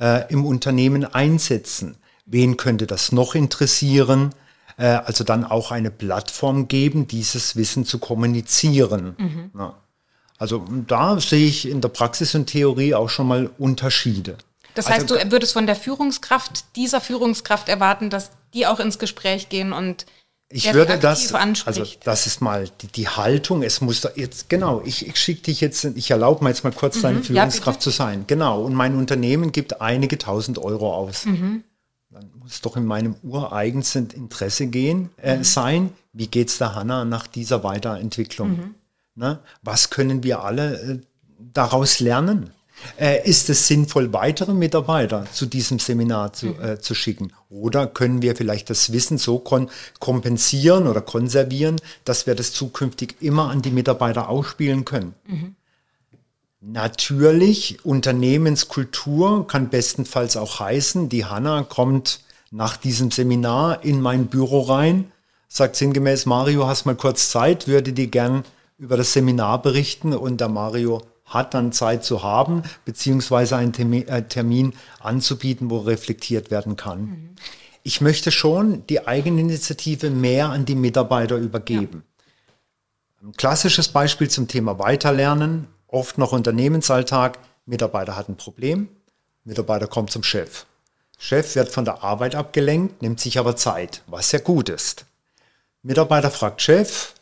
[0.00, 1.98] äh, im Unternehmen einsetzen?
[2.24, 4.34] Wen könnte das noch interessieren?
[4.78, 9.16] Äh, also dann auch eine Plattform geben, dieses Wissen zu kommunizieren.
[9.18, 9.50] Mhm.
[9.54, 9.81] Ja.
[10.42, 14.38] Also da sehe ich in der Praxis und Theorie auch schon mal Unterschiede.
[14.74, 18.98] Das heißt, also, du würdest von der Führungskraft, dieser Führungskraft erwarten, dass die auch ins
[18.98, 20.04] Gespräch gehen und
[20.48, 24.82] ich würde das, also das ist mal die, die, Haltung, es muss da jetzt, genau,
[24.84, 27.84] ich, ich schicke dich jetzt, ich erlaube mir jetzt mal kurz mhm, deine Führungskraft ja,
[27.84, 31.24] zu sein, genau, und mein Unternehmen gibt einige tausend Euro aus.
[31.24, 31.62] Mhm.
[32.10, 35.44] Dann muss es doch in meinem ureigensten Interesse gehen, äh, mhm.
[35.44, 38.74] sein, wie geht es der Hanna nach dieser Weiterentwicklung?
[39.14, 39.40] Ne?
[39.62, 40.98] Was können wir alle äh,
[41.38, 42.50] daraus lernen?
[42.98, 46.62] Äh, ist es sinnvoll, weitere Mitarbeiter zu diesem Seminar zu, mhm.
[46.62, 47.32] äh, zu schicken?
[47.48, 53.50] Oder können wir vielleicht das Wissen so kompensieren oder konservieren, dass wir das zukünftig immer
[53.50, 55.14] an die Mitarbeiter ausspielen können?
[55.26, 55.54] Mhm.
[56.60, 62.20] Natürlich, Unternehmenskultur kann bestenfalls auch heißen, die Hanna kommt
[62.52, 65.10] nach diesem Seminar in mein Büro rein,
[65.48, 68.44] sagt sinngemäß, Mario, hast mal kurz Zeit, würde die gern
[68.78, 74.08] über das Seminar berichten und der Mario hat dann Zeit zu haben, beziehungsweise einen Termin,
[74.08, 77.00] äh, Termin anzubieten, wo reflektiert werden kann.
[77.00, 77.30] Mhm.
[77.84, 82.04] Ich möchte schon die Eigeninitiative mehr an die Mitarbeiter übergeben.
[83.20, 83.28] Ja.
[83.28, 88.88] Ein klassisches Beispiel zum Thema Weiterlernen, oft noch Unternehmensalltag, Mitarbeiter hat ein Problem,
[89.44, 90.66] Mitarbeiter kommt zum Chef.
[91.18, 95.06] Chef wird von der Arbeit abgelenkt, nimmt sich aber Zeit, was sehr gut ist.
[95.82, 97.14] Mitarbeiter fragt Chef,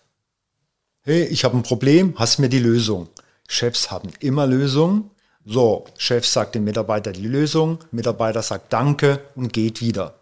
[1.10, 3.08] hey, ich habe ein Problem, hast mir die Lösung.
[3.48, 5.10] Chefs haben immer Lösungen.
[5.44, 10.20] So, Chef sagt dem Mitarbeiter die Lösung, Mitarbeiter sagt Danke und geht wieder.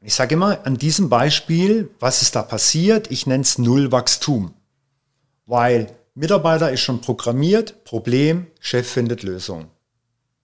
[0.00, 3.10] Ich sage immer an diesem Beispiel, was ist da passiert?
[3.10, 4.54] Ich nenne es Nullwachstum.
[5.44, 9.72] Weil Mitarbeiter ist schon programmiert, Problem, Chef findet Lösung.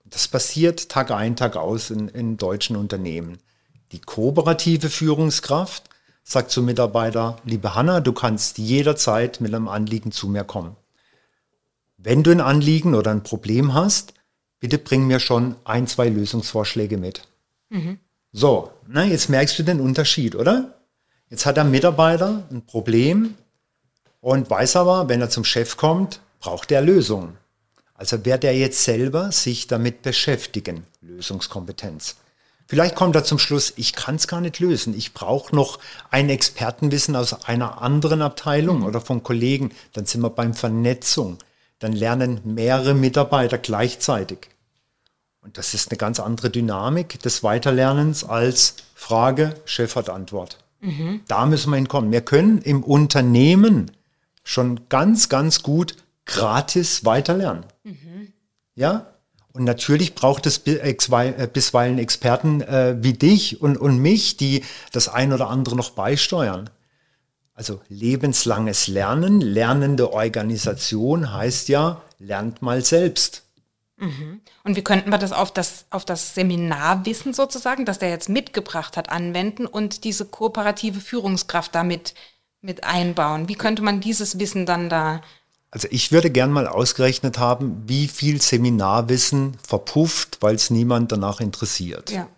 [0.05, 3.39] Das passiert Tag ein, Tag aus in, in deutschen Unternehmen.
[3.93, 5.85] Die kooperative Führungskraft
[6.25, 10.77] sagt zum Mitarbeiter, liebe Hanna, du kannst jederzeit mit einem Anliegen zu mir kommen.
[11.97, 14.15] Wenn du ein Anliegen oder ein Problem hast,
[14.61, 17.29] bitte bring mir schon ein, zwei Lösungsvorschläge mit.
[17.69, 17.99] Mhm.
[18.33, 20.75] So, na, jetzt merkst du den Unterschied, oder?
[21.29, 23.35] Jetzt hat der Mitarbeiter ein Problem
[24.21, 27.37] und weiß aber, wenn er zum Chef kommt, braucht er Lösungen.
[27.95, 32.17] Also wird er jetzt selber sich damit beschäftigen, Lösungskompetenz.
[32.73, 34.97] Vielleicht kommt er zum Schluss, ich kann es gar nicht lösen.
[34.97, 35.79] Ich brauche noch
[36.11, 38.87] ein Expertenwissen aus einer anderen Abteilung mhm.
[38.87, 39.73] oder von Kollegen.
[39.93, 41.37] Dann sind wir beim Vernetzung.
[41.81, 44.49] Dann lernen mehrere Mitarbeiter gleichzeitig.
[45.43, 50.57] Und das ist eine ganz andere Dynamik des Weiterlernens als Frage, Chef hat Antwort.
[51.29, 52.11] Da müssen wir hinkommen.
[52.11, 53.91] Wir können im Unternehmen
[54.45, 57.67] schon ganz, ganz gut gratis weiterlernen.
[58.77, 59.12] Ja?
[59.53, 64.65] Und natürlich braucht es exwei- äh, bisweilen Experten äh, wie dich und, und mich, die
[64.93, 66.71] das ein oder andere noch beisteuern.
[67.55, 73.43] Also lebenslanges Lernen, lernende Organisation heißt ja, lernt mal selbst.
[74.65, 78.97] Und wie könnten wir das auf das, auf das Seminarwissen sozusagen, das der jetzt mitgebracht
[78.97, 82.15] hat, anwenden und diese kooperative Führungskraft damit
[82.63, 83.49] mit einbauen?
[83.49, 85.21] Wie könnte man dieses Wissen dann da
[85.73, 91.41] Also ich würde gern mal ausgerechnet haben, wie viel Seminarwissen verpufft, weil es niemand danach
[91.41, 92.11] interessiert.
[92.13, 92.29] ja.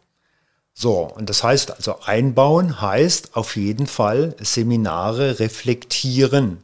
[0.77, 6.59] So, und das heißt also einbauen heißt auf jeden Fall Seminare reflektieren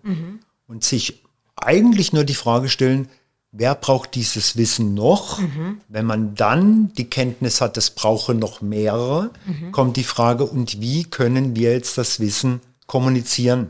[0.67, 1.23] und sich
[1.55, 3.09] eigentlich nur die Frage stellen,
[3.53, 5.39] wer braucht dieses Wissen noch?
[5.89, 9.31] Wenn man dann die Kenntnis hat, es brauche noch mehrere,
[9.71, 13.69] kommt die Frage, und wie können wir jetzt das Wissen kommunizieren?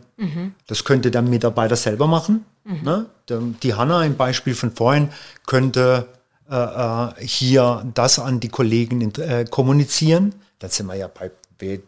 [0.66, 2.44] Das könnte der Mitarbeiter selber machen.
[2.64, 3.06] Ne?
[3.28, 5.11] Der- Die Hanna im Beispiel von vorhin
[5.46, 6.06] könnte
[6.50, 10.35] äh, äh, hier das an die Kollegen äh, kommunizieren.
[10.59, 11.30] Da sind wir ja bei,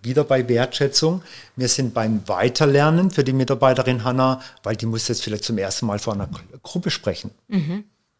[0.03, 1.23] wieder bei Wertschätzung.
[1.57, 5.87] Wir sind beim Weiterlernen für die Mitarbeiterin Hanna, weil die muss jetzt vielleicht zum ersten
[5.87, 7.31] Mal vor einer Gru- Gruppe sprechen.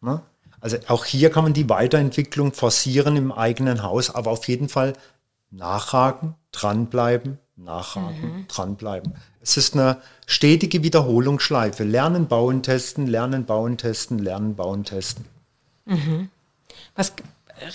[0.01, 0.21] Ne?
[0.59, 4.93] Also auch hier kann man die Weiterentwicklung forcieren im eigenen Haus, aber auf jeden Fall
[5.51, 9.15] nachhaken, dranbleiben, nachhaken, dranbleiben.
[9.41, 11.83] Es ist eine stetige Wiederholungsschleife.
[11.83, 15.25] Lernen, bauen, testen, lernen, bauen, testen, lernen, bauen, testen.
[16.95, 17.13] was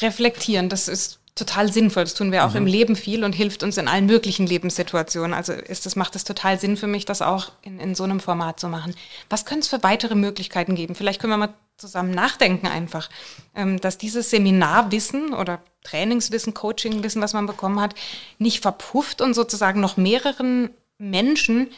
[0.01, 2.05] reflektieren, das ist total sinnvoll.
[2.05, 5.35] Das tun wir auch im Leben viel und hilft uns in allen möglichen Lebenssituationen.
[5.35, 8.21] Also ist das, macht es total Sinn für mich, das auch in, in so einem
[8.21, 8.95] Format zu machen.
[9.31, 10.95] Was könnte es für weitere Möglichkeiten geben?
[10.95, 13.09] Vielleicht können wir mal zusammen nachdenken einfach,
[13.55, 17.95] ähm, dass dieses Seminarwissen oder Trainingswissen, Coachingwissen, was man bekommen hat,
[18.39, 21.71] nicht verpufft und sozusagen noch mehreren Menschen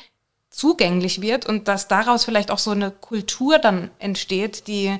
[0.48, 4.98] zugänglich wird und dass daraus vielleicht auch so eine Kultur dann entsteht, die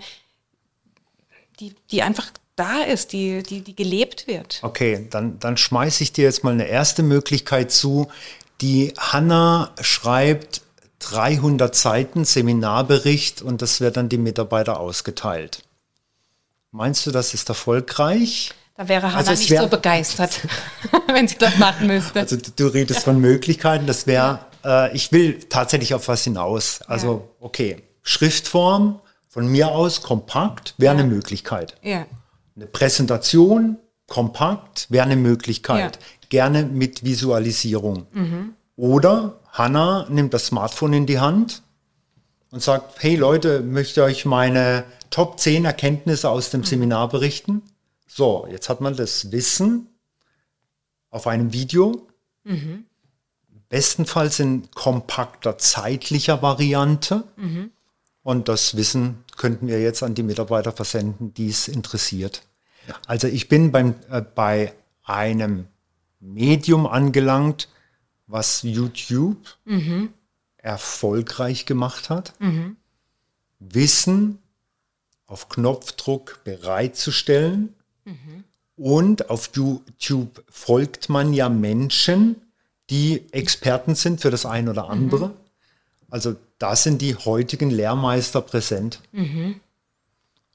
[1.61, 4.61] die, die einfach da ist, die, die, die gelebt wird.
[4.63, 8.09] Okay, dann, dann schmeiße ich dir jetzt mal eine erste Möglichkeit zu.
[8.61, 10.63] Die Hanna schreibt
[11.01, 15.65] 300 Seiten Seminarbericht und das wird dann die Mitarbeiter ausgeteilt.
[16.71, 18.53] Meinst du, das ist erfolgreich?
[18.77, 20.41] Da wäre Hannah Also nicht wär- so begeistert,
[21.13, 22.21] wenn sie das machen müsste.
[22.21, 26.81] Also du, du redest von Möglichkeiten, das wäre, äh, ich will tatsächlich auf was hinaus.
[26.87, 31.75] Also okay, Schriftform von mir aus kompakt wäre eine Möglichkeit.
[31.83, 32.07] ja.
[32.57, 35.97] Eine Präsentation kompakt wäre eine Möglichkeit.
[35.97, 36.03] Ja.
[36.29, 38.07] Gerne mit Visualisierung.
[38.77, 41.63] Oder Hanna nimmt das Smartphone in die Hand
[42.51, 47.63] und sagt, hey Leute, möchte euch meine Top 10 Erkenntnisse aus dem Seminar berichten?
[48.07, 49.89] So, jetzt hat man das Wissen
[51.11, 52.07] auf einem Video.
[53.69, 57.25] Bestenfalls in kompakter zeitlicher Variante.
[58.23, 62.43] Und das Wissen könnten wir jetzt an die Mitarbeiter versenden, die es interessiert.
[63.07, 65.67] Also ich bin beim, äh, bei einem
[66.19, 67.69] Medium angelangt,
[68.31, 69.37] was YouTube
[70.57, 72.33] erfolgreich gemacht hat.
[73.59, 74.39] Wissen
[75.27, 77.75] auf Knopfdruck bereitzustellen.
[78.77, 82.37] Und auf YouTube folgt man ja Menschen,
[82.89, 85.33] die Experten sind für das ein oder andere.
[86.09, 89.01] Also da sind die heutigen Lehrmeister präsent.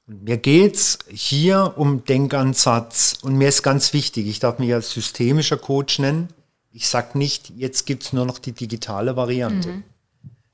[0.06, 4.90] Und mir geht's hier um Denkansatz und mir ist ganz wichtig, ich darf mich als
[4.92, 6.28] systemischer Coach nennen.
[6.76, 9.82] Ich sag nicht, jetzt gibt's nur noch die digitale Variante.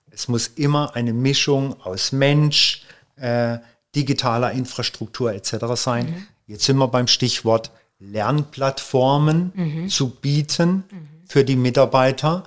[0.08, 2.82] Es muss immer eine Mischung aus Mensch,
[3.16, 3.58] äh,
[3.96, 5.56] digitaler Infrastruktur etc.
[5.74, 6.28] sein.
[6.46, 10.84] Jetzt sind wir beim Stichwort Lernplattformen zu bieten
[11.26, 12.44] für die Mitarbeiter,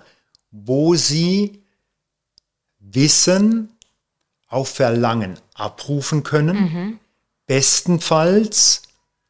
[0.52, 1.62] wo sie
[2.80, 3.68] Wissen
[4.48, 6.98] auf Verlangen abrufen können,
[7.46, 8.84] bestenfalls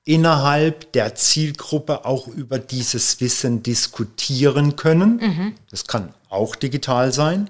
[0.06, 5.20] innerhalb der Zielgruppe auch über dieses Wissen diskutieren können.
[5.72, 7.50] Das kann auch digital sein.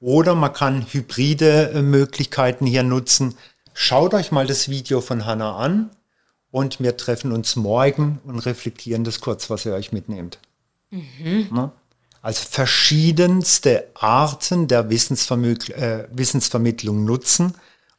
[0.00, 3.34] Oder man kann hybride äh, Möglichkeiten hier nutzen.
[3.74, 5.90] Schaut euch mal das Video von Hannah an
[6.50, 10.38] und wir treffen uns morgen und reflektieren das kurz, was ihr euch mitnehmt.
[11.50, 11.70] Ne?
[12.22, 17.54] Also verschiedenste Arten der äh, Wissensvermittlung nutzen.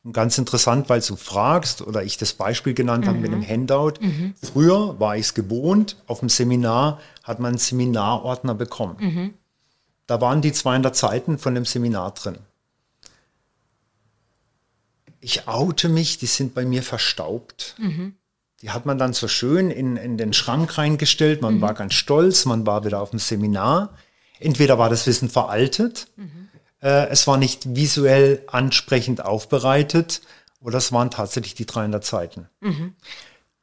[0.09, 3.93] Und ganz interessant, weil du fragst oder ich das Beispiel genannt habe mit dem Handout.
[4.41, 8.95] Früher war ich es gewohnt, auf dem Seminar hat man einen Seminarordner bekommen.
[10.07, 12.39] Da waren die 200 Seiten von dem Seminar drin.
[15.19, 17.75] Ich oute mich, die sind bei mir verstaubt.
[18.63, 21.43] Die hat man dann so schön in, in den Schrank reingestellt.
[21.43, 23.93] Man war ganz stolz, man war wieder auf dem Seminar.
[24.39, 26.49] Entweder war das Wissen veraltet, mhm.
[26.81, 30.21] Äh, es war nicht visuell ansprechend aufbereitet
[30.61, 32.49] oder es waren tatsächlich die 300 Seiten.
[32.61, 32.95] Mhm.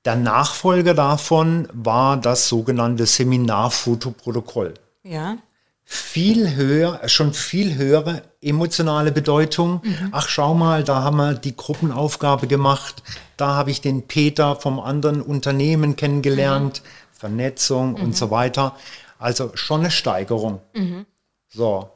[0.05, 4.75] Der Nachfolger davon war das sogenannte Seminarfotoprotokoll.
[5.03, 5.39] Ja.
[5.85, 9.81] Viel höher, schon viel höhere emotionale Bedeutung.
[9.85, 10.09] Mhm.
[10.13, 13.03] Ach, schau mal, da haben wir die Gruppenaufgabe gemacht.
[13.37, 16.83] Da habe ich den Peter vom anderen Unternehmen kennengelernt.
[16.83, 17.07] Mhm.
[17.19, 18.13] Vernetzung und mhm.
[18.13, 18.77] so weiter.
[19.19, 20.61] Also schon eine Steigerung.
[20.75, 21.07] Mhm.
[21.49, 21.91] So.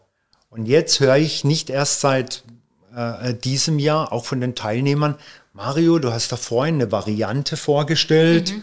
[0.51, 2.43] Und jetzt höre ich nicht erst seit
[2.95, 5.15] äh, diesem Jahr, auch von den Teilnehmern,
[5.53, 8.53] Mario, du hast da vorhin eine Variante vorgestellt.
[8.53, 8.63] Mhm.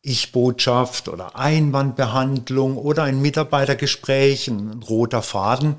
[0.00, 5.76] Ich-Botschaft oder Einwandbehandlung oder ein Mitarbeitergespräch, ein roter Faden.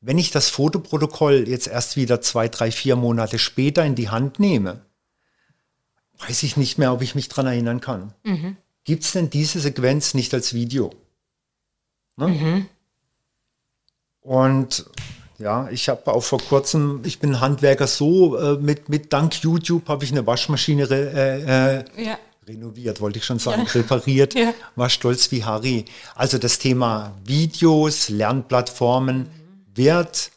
[0.00, 4.40] Wenn ich das Fotoprotokoll jetzt erst wieder zwei, drei, vier Monate später in die Hand
[4.40, 4.80] nehme,
[6.26, 8.14] weiß ich nicht mehr, ob ich mich daran erinnern kann.
[8.22, 8.56] Mhm.
[8.84, 10.90] Gibt es denn diese Sequenz nicht als Video?
[12.16, 12.28] Ne?
[12.28, 12.66] Mhm.
[14.22, 14.86] Und
[15.38, 19.88] ja, ich habe auch vor kurzem, ich bin Handwerker so, äh, mit, mit dank YouTube
[19.88, 22.18] habe ich eine Waschmaschine äh, äh, ja.
[22.46, 23.72] renoviert, wollte ich schon sagen, ja.
[23.72, 24.52] repariert, ja.
[24.76, 25.86] war stolz wie Harry.
[26.14, 29.26] Also das Thema Videos, Lernplattformen mhm.
[29.74, 30.30] wird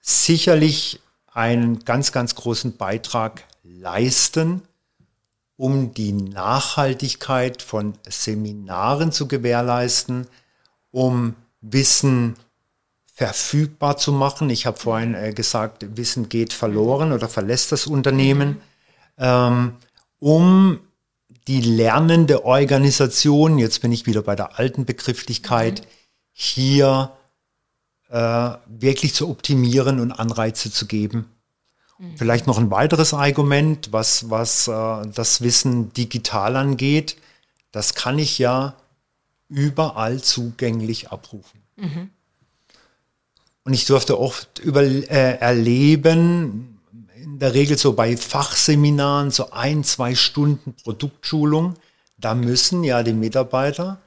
[0.00, 1.00] sicherlich
[1.32, 4.62] einen ganz, ganz großen Beitrag leisten,
[5.56, 10.28] um die Nachhaltigkeit von Seminaren zu gewährleisten,
[10.92, 12.36] um Wissen
[13.14, 14.50] verfügbar zu machen.
[14.50, 18.60] Ich habe vorhin äh, gesagt, Wissen geht verloren oder verlässt das Unternehmen,
[19.18, 19.76] ähm,
[20.18, 20.80] um
[21.46, 25.86] die lernende Organisation, jetzt bin ich wieder bei der alten Begrifflichkeit, mhm.
[26.32, 27.12] hier
[28.08, 31.30] äh, wirklich zu optimieren und Anreize zu geben.
[31.98, 32.16] Mhm.
[32.16, 37.16] Vielleicht noch ein weiteres Argument, was, was äh, das Wissen digital angeht.
[37.70, 38.74] Das kann ich ja
[39.48, 41.60] überall zugänglich abrufen.
[41.76, 42.10] Mhm.
[43.64, 46.78] Und ich durfte oft über, äh, erleben,
[47.14, 51.74] in der Regel so bei Fachseminaren, so ein, zwei Stunden Produktschulung,
[52.18, 53.98] da müssen ja die Mitarbeiter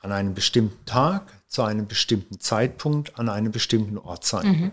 [0.00, 4.46] an einem bestimmten Tag, zu einem bestimmten Zeitpunkt, an einem bestimmten Ort sein.
[4.46, 4.70] Mhm.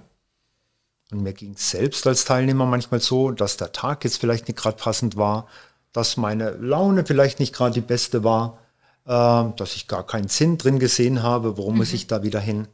[1.11, 4.57] Und mir ging es selbst als Teilnehmer manchmal so, dass der Tag jetzt vielleicht nicht
[4.57, 5.47] gerade passend war,
[5.91, 8.59] dass meine Laune vielleicht nicht gerade die beste war,
[9.05, 9.09] äh,
[9.55, 11.79] dass ich gar keinen Sinn drin gesehen habe, warum mhm.
[11.79, 12.67] muss ich da wieder hin.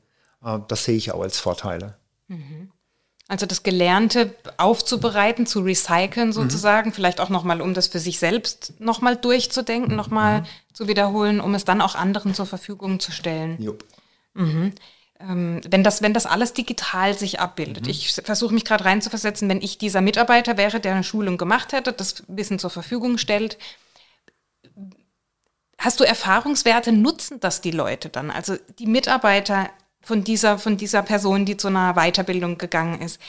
[0.44, 1.98] Äh, das sehe ich auch als Vorteile.
[2.28, 2.72] Mhm.
[3.28, 6.34] Also das Gelernte aufzubereiten, zu recyceln mhm.
[6.34, 6.94] sozusagen, mhm.
[6.94, 10.46] vielleicht auch nochmal, um das für sich selbst nochmal durchzudenken, nochmal mhm.
[10.74, 13.62] zu wiederholen, um es dann auch anderen zur Verfügung zu stellen.
[13.62, 13.86] Jupp.
[14.34, 14.74] Mhm.
[15.20, 17.86] Ähm, wenn, das, wenn das alles digital sich abbildet.
[17.86, 17.92] Mhm.
[17.92, 21.94] Ich versuche mich gerade reinzuversetzen, wenn ich dieser Mitarbeiter wäre, der eine Schulung gemacht hätte,
[21.94, 23.58] das Wissen zur Verfügung stellt.
[25.78, 28.32] Hast du Erfahrungswerte, nutzen das die Leute dann?
[28.32, 29.70] Also die Mitarbeiter
[30.04, 33.20] von dieser, von dieser Person, die zu einer Weiterbildung gegangen ist.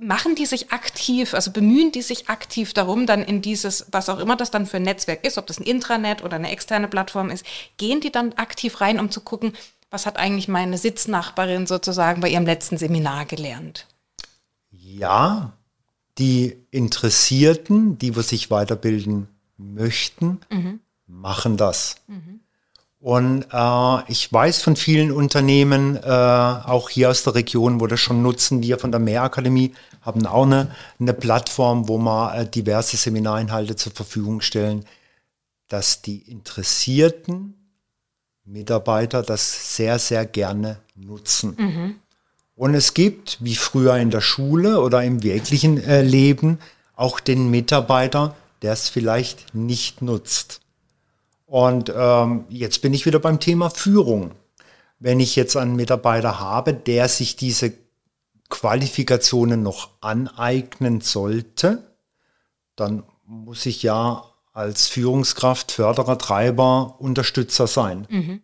[0.00, 4.20] Machen die sich aktiv, also bemühen die sich aktiv darum, dann in dieses, was auch
[4.20, 7.30] immer das dann für ein Netzwerk ist, ob das ein Intranet oder eine externe Plattform
[7.30, 7.44] ist,
[7.78, 9.52] gehen die dann aktiv rein, um zu gucken,
[9.90, 13.86] was hat eigentlich meine Sitznachbarin sozusagen bei ihrem letzten Seminar gelernt?
[14.70, 15.52] Ja,
[16.18, 20.80] die Interessierten, die sich weiterbilden möchten, mhm.
[21.06, 21.96] machen das.
[22.06, 22.37] Mhm.
[23.00, 28.00] Und äh, ich weiß von vielen Unternehmen, äh, auch hier aus der Region, wo das
[28.00, 32.96] schon nutzen, wir von der Mehrakademie haben auch eine, eine Plattform, wo wir äh, diverse
[32.96, 34.84] Seminarinhalte zur Verfügung stellen,
[35.68, 37.54] dass die interessierten
[38.44, 41.54] Mitarbeiter das sehr, sehr gerne nutzen.
[41.56, 41.94] Mhm.
[42.56, 46.58] Und es gibt, wie früher in der Schule oder im wirklichen äh, Leben,
[46.96, 50.60] auch den Mitarbeiter, der es vielleicht nicht nutzt.
[51.48, 54.32] Und ähm, jetzt bin ich wieder beim Thema Führung.
[54.98, 57.72] Wenn ich jetzt einen Mitarbeiter habe, der sich diese
[58.50, 61.90] Qualifikationen noch aneignen sollte,
[62.76, 68.06] dann muss ich ja als Führungskraft, Förderer, Treiber, Unterstützer sein.
[68.10, 68.42] Mhm.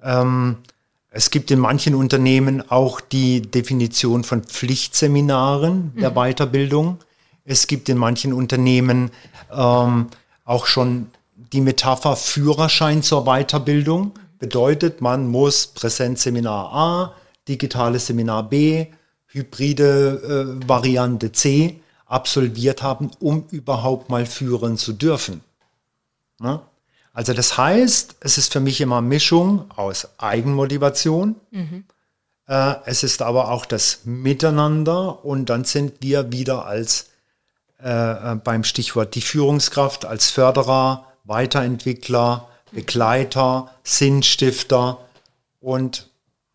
[0.00, 0.56] Ähm,
[1.10, 6.14] es gibt in manchen Unternehmen auch die Definition von Pflichtseminaren der mhm.
[6.14, 6.98] Weiterbildung.
[7.44, 9.10] Es gibt in manchen Unternehmen
[9.52, 10.06] ähm,
[10.44, 11.08] auch schon
[11.52, 17.14] die Metapher Führerschein zur Weiterbildung bedeutet, man muss Präsenzseminar A,
[17.48, 18.86] digitales Seminar B,
[19.26, 25.42] hybride äh, Variante C absolviert haben, um überhaupt mal führen zu dürfen.
[26.40, 26.60] Ne?
[27.12, 31.36] Also das heißt, es ist für mich immer Mischung aus Eigenmotivation.
[31.50, 31.84] Mhm.
[32.46, 37.10] Äh, es ist aber auch das Miteinander und dann sind wir wieder als
[37.82, 44.98] äh, äh beim Stichwort die Führungskraft, als Förderer, Weiterentwickler, Begleiter, Sinnstifter
[45.60, 46.10] und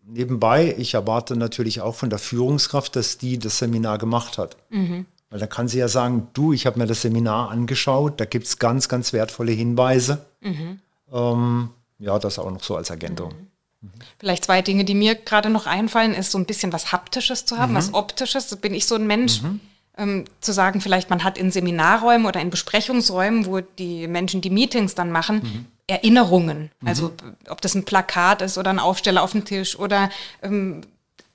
[0.06, 4.58] nebenbei, ich erwarte natürlich auch von der Führungskraft, dass die das Seminar gemacht hat.
[4.70, 5.06] Mhm.
[5.30, 8.46] Weil dann kann sie ja sagen, du, ich habe mir das Seminar angeschaut, da gibt
[8.46, 10.26] es ganz, ganz wertvolle Hinweise.
[10.42, 10.80] Mhm.
[11.12, 11.70] Ähm,
[12.00, 13.34] ja, das auch noch so als Ergänzung.
[13.82, 13.90] Mhm.
[14.20, 17.58] Vielleicht zwei Dinge, die mir gerade noch einfallen, ist so ein bisschen was Haptisches zu
[17.58, 17.78] haben, mhm.
[17.78, 18.48] was Optisches.
[18.48, 19.60] Da bin ich so ein Mensch, mhm.
[19.98, 24.50] Ähm, zu sagen, vielleicht man hat in Seminarräumen oder in Besprechungsräumen, wo die Menschen die
[24.50, 25.66] Meetings dann machen, mhm.
[25.88, 26.72] Erinnerungen.
[26.82, 26.88] Mhm.
[26.88, 27.14] Also
[27.50, 30.10] ob das ein Plakat ist oder ein Aufsteller auf dem Tisch oder
[30.42, 30.82] ähm,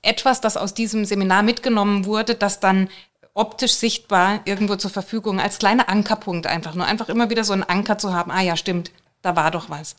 [0.01, 2.89] etwas, das aus diesem Seminar mitgenommen wurde, das dann
[3.33, 6.85] optisch sichtbar irgendwo zur Verfügung als kleiner Ankerpunkt einfach nur.
[6.85, 8.31] Einfach immer wieder so einen Anker zu haben.
[8.31, 8.91] Ah ja, stimmt,
[9.21, 9.95] da war doch was.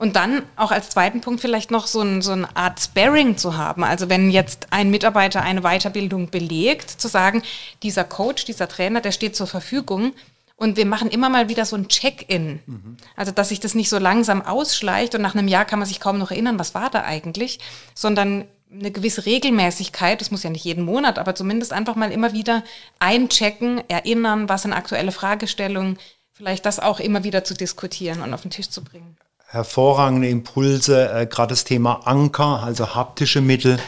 [0.00, 3.58] Und dann auch als zweiten Punkt vielleicht noch so, ein, so eine Art Sparring zu
[3.58, 3.84] haben.
[3.84, 7.42] Also wenn jetzt ein Mitarbeiter eine Weiterbildung belegt, zu sagen,
[7.82, 10.14] dieser Coach, dieser Trainer, der steht zur Verfügung.
[10.56, 12.60] Und wir machen immer mal wieder so ein Check-in.
[12.64, 12.96] Mhm.
[13.14, 16.00] Also, dass sich das nicht so langsam ausschleicht und nach einem Jahr kann man sich
[16.00, 17.60] kaum noch erinnern, was war da eigentlich,
[17.94, 22.32] sondern eine gewisse Regelmäßigkeit, das muss ja nicht jeden Monat, aber zumindest einfach mal immer
[22.32, 22.64] wieder
[23.00, 25.98] einchecken, erinnern, was sind aktuelle Fragestellungen,
[26.32, 29.18] vielleicht das auch immer wieder zu diskutieren und auf den Tisch zu bringen
[29.50, 33.80] hervorragende Impulse, äh, gerade das Thema Anker, also haptische Mittel,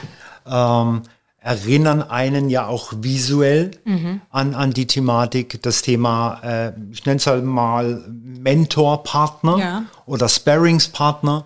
[0.44, 1.02] ähm,
[1.38, 4.20] erinnern einen ja auch visuell mhm.
[4.30, 9.82] an, an die Thematik, das Thema, äh, ich nenne es halt mal Mentorpartner ja.
[10.06, 11.44] oder Sparringspartner.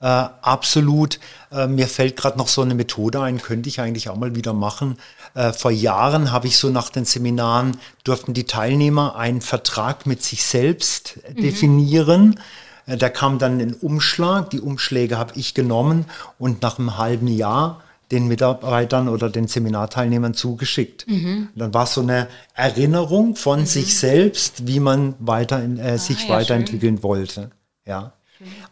[0.00, 1.18] Äh, absolut.
[1.50, 4.52] Äh, mir fällt gerade noch so eine Methode ein, könnte ich eigentlich auch mal wieder
[4.52, 4.98] machen.
[5.34, 10.22] Äh, vor Jahren habe ich so nach den Seminaren, durften die Teilnehmer einen Vertrag mit
[10.22, 11.40] sich selbst mhm.
[11.40, 12.40] definieren
[12.86, 14.50] da kam dann ein Umschlag.
[14.50, 16.06] Die Umschläge habe ich genommen
[16.38, 21.06] und nach einem halben Jahr den Mitarbeitern oder den Seminarteilnehmern zugeschickt.
[21.08, 21.48] Mhm.
[21.54, 23.66] dann war es so eine Erinnerung von mhm.
[23.66, 27.02] sich selbst, wie man weiter in, äh, ah, sich ja, weiterentwickeln schön.
[27.02, 27.50] wollte.
[27.86, 28.12] Ja.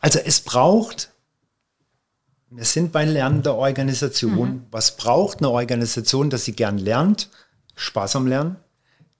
[0.01, 1.11] Also es braucht,
[2.51, 4.49] wir sind bei lernender Organisation.
[4.51, 4.63] Mhm.
[4.71, 7.31] Was braucht eine Organisation, dass sie gern lernt?
[7.75, 8.57] Spaß am Lernen,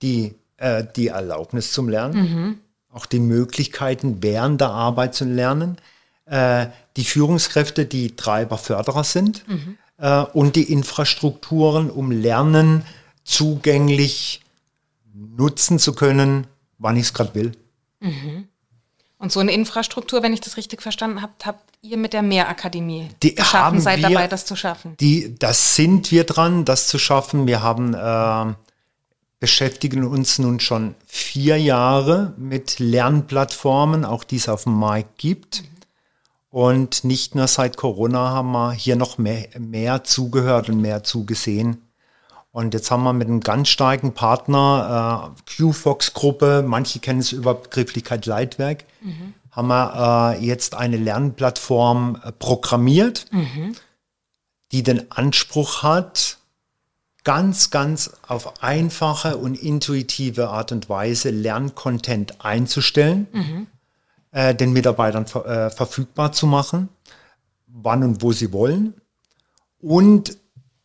[0.03, 2.59] die, äh, die Erlaubnis zum Lernen, mhm
[2.93, 5.79] auch die Möglichkeiten während der Arbeit zu lernen,
[6.27, 6.67] äh,
[6.97, 9.79] die Führungskräfte, die Treiber, Förderer sind mhm.
[9.99, 12.85] äh, und die Infrastrukturen, um Lernen
[13.25, 14.43] zugänglich
[15.15, 16.47] nutzen zu können,
[16.79, 17.53] wann ich es gerade will.
[18.01, 18.49] Mhm.
[19.19, 23.09] Und so eine Infrastruktur, wenn ich das richtig verstanden habe, habt ihr mit der Mehrakademie
[23.23, 24.97] die geschaffen, seid wir, dabei, das zu schaffen?
[24.99, 27.47] Die, das sind wir dran, das zu schaffen.
[27.47, 28.55] Wir haben äh,
[29.43, 35.65] beschäftigen uns nun schon vier Jahre mit Lernplattformen, auch die es auf dem Markt gibt.
[36.49, 41.89] Und nicht nur seit Corona haben wir hier noch mehr, mehr zugehört und mehr zugesehen.
[42.53, 47.55] Und jetzt haben wir mit einem ganz starken Partner, äh, QFox-Gruppe, manche kennen es über
[47.55, 49.35] Begrifflichkeit Leitwerk, mhm.
[49.51, 53.75] haben wir äh, jetzt eine Lernplattform äh, programmiert, mhm.
[54.71, 56.39] die den Anspruch hat,
[57.25, 63.67] ganz, ganz auf einfache und intuitive Art und Weise Lerncontent einzustellen, mhm.
[64.33, 66.89] äh, den Mitarbeitern ver äh, verfügbar zu machen,
[67.67, 68.95] wann und wo sie wollen
[69.81, 70.39] und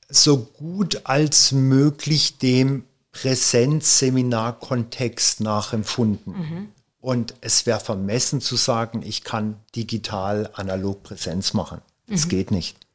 [0.10, 6.34] so gut als möglich dem Präsenzseminar-Kontext nachempfunden.
[6.34, 6.70] Mhm.
[7.00, 11.82] Und es wäre vermessen zu sagen, ich kann digital analog Präsenz machen.
[12.08, 12.30] Das mhm.
[12.30, 12.87] geht nicht.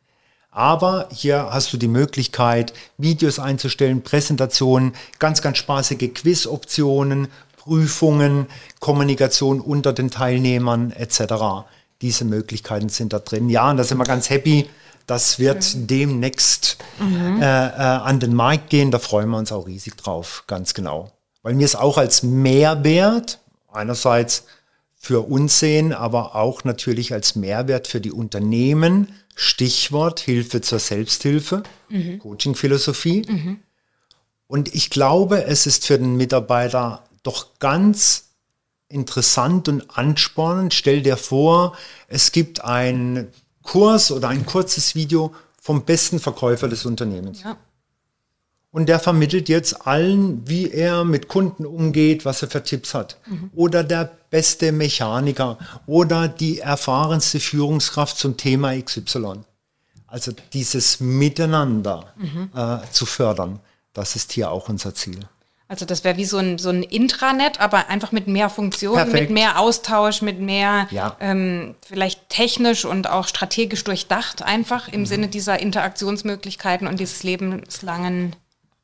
[0.54, 8.46] Aber hier hast du die Möglichkeit, Videos einzustellen, Präsentationen, ganz, ganz spaßige Quiz-Optionen, Prüfungen,
[8.78, 11.64] Kommunikation unter den Teilnehmern etc.
[12.02, 13.48] Diese Möglichkeiten sind da drin.
[13.48, 14.68] Ja, und da sind wir ganz happy.
[15.06, 15.86] Das wird mhm.
[15.86, 17.40] demnächst mhm.
[17.40, 18.90] äh, äh, an den Markt gehen.
[18.90, 21.12] Da freuen wir uns auch riesig drauf, ganz genau.
[21.42, 23.38] Weil mir es auch als Mehrwert
[23.72, 24.44] einerseits
[24.96, 31.62] für uns sehen, aber auch natürlich als Mehrwert für die Unternehmen Stichwort Hilfe zur Selbsthilfe,
[31.88, 32.18] mhm.
[32.18, 33.24] Coaching-Philosophie.
[33.28, 33.58] Mhm.
[34.46, 38.30] Und ich glaube, es ist für den Mitarbeiter doch ganz
[38.88, 40.74] interessant und anspornend.
[40.74, 41.76] Stell dir vor,
[42.08, 43.28] es gibt einen
[43.62, 47.42] Kurs oder ein kurzes Video vom besten Verkäufer des Unternehmens.
[47.42, 47.56] Ja.
[48.72, 53.18] Und der vermittelt jetzt allen, wie er mit Kunden umgeht, was er für Tipps hat.
[53.26, 53.50] Mhm.
[53.54, 59.40] Oder der beste Mechaniker oder die erfahrenste Führungskraft zum Thema XY.
[60.06, 62.50] Also dieses Miteinander mhm.
[62.54, 63.60] äh, zu fördern,
[63.92, 65.20] das ist hier auch unser Ziel.
[65.68, 69.20] Also das wäre wie so ein, so ein Intranet, aber einfach mit mehr Funktionen, Perfekt.
[69.22, 71.16] mit mehr Austausch, mit mehr ja.
[71.18, 75.06] ähm, vielleicht technisch und auch strategisch durchdacht, einfach im mhm.
[75.06, 78.36] Sinne dieser Interaktionsmöglichkeiten und dieses lebenslangen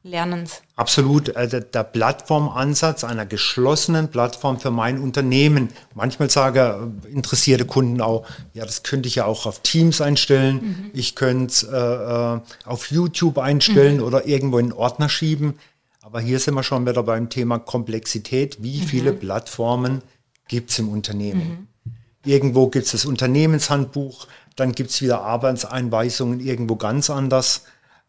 [0.08, 0.62] Lernens.
[0.76, 1.36] Absolut.
[1.36, 5.68] Also der Plattformansatz einer geschlossenen Plattform für mein Unternehmen.
[5.94, 10.56] Manchmal sagen äh, interessierte Kunden auch, ja, das könnte ich ja auch auf Teams einstellen.
[10.56, 10.90] Mhm.
[10.94, 14.02] Ich könnte es äh, äh, auf YouTube einstellen mhm.
[14.02, 15.58] oder irgendwo in einen Ordner schieben.
[16.02, 18.62] Aber hier sind wir schon wieder beim Thema Komplexität.
[18.62, 18.84] Wie mhm.
[18.84, 20.02] viele Plattformen
[20.48, 21.68] gibt es im Unternehmen?
[21.84, 21.92] Mhm.
[22.24, 27.62] Irgendwo gibt es das Unternehmenshandbuch, dann gibt es wieder Arbeitseinweisungen irgendwo ganz anders.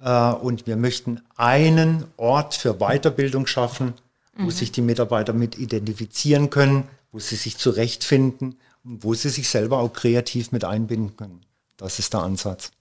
[0.04, 3.94] Äh, und wir möchten einen Ort für Weiterbildung schaffen,
[4.36, 4.52] wo mhm.
[4.52, 9.80] sich die Mitarbeiter mit identifizieren können, wo sie sich zurechtfinden und wo sie sich selber
[9.80, 11.42] auch kreativ mit einbinden können.
[11.78, 12.72] Das ist der Ansatz.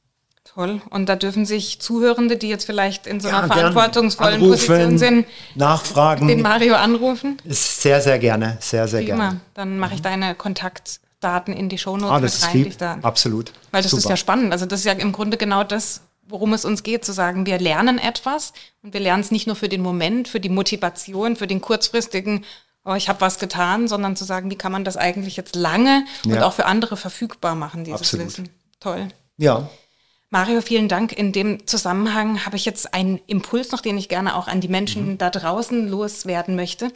[0.44, 0.80] Toll.
[0.90, 4.98] Und da dürfen sich Zuhörende, die jetzt vielleicht in so einer ja, verantwortungsvollen anrufen, Position
[4.98, 7.36] sind, nachfragen, den Mario anrufen?
[7.44, 9.22] Ist sehr, sehr gerne, sehr, sehr Wie gerne.
[9.22, 9.40] Immer.
[9.54, 11.00] Dann mache ich deine Kontakt.
[11.46, 12.66] in die Shownotes ah, das mit rein.
[12.66, 13.04] Ist lieb.
[13.04, 13.52] Absolut.
[13.72, 14.00] Weil das Super.
[14.00, 14.52] ist ja spannend.
[14.52, 17.58] Also das ist ja im Grunde genau das, worum es uns geht, zu sagen, wir
[17.58, 18.52] lernen etwas
[18.82, 22.44] und wir lernen es nicht nur für den Moment, für die Motivation, für den kurzfristigen,
[22.84, 26.04] oh, ich habe was getan, sondern zu sagen, wie kann man das eigentlich jetzt lange
[26.24, 26.36] ja.
[26.36, 28.26] und auch für andere verfügbar machen, dieses Absolut.
[28.26, 28.48] Wissen.
[28.80, 29.08] Toll.
[29.36, 29.68] Ja.
[30.30, 31.12] Mario, vielen Dank.
[31.12, 34.68] In dem Zusammenhang habe ich jetzt einen Impuls noch, den ich gerne auch an die
[34.68, 35.18] Menschen mhm.
[35.18, 36.92] da draußen loswerden möchte.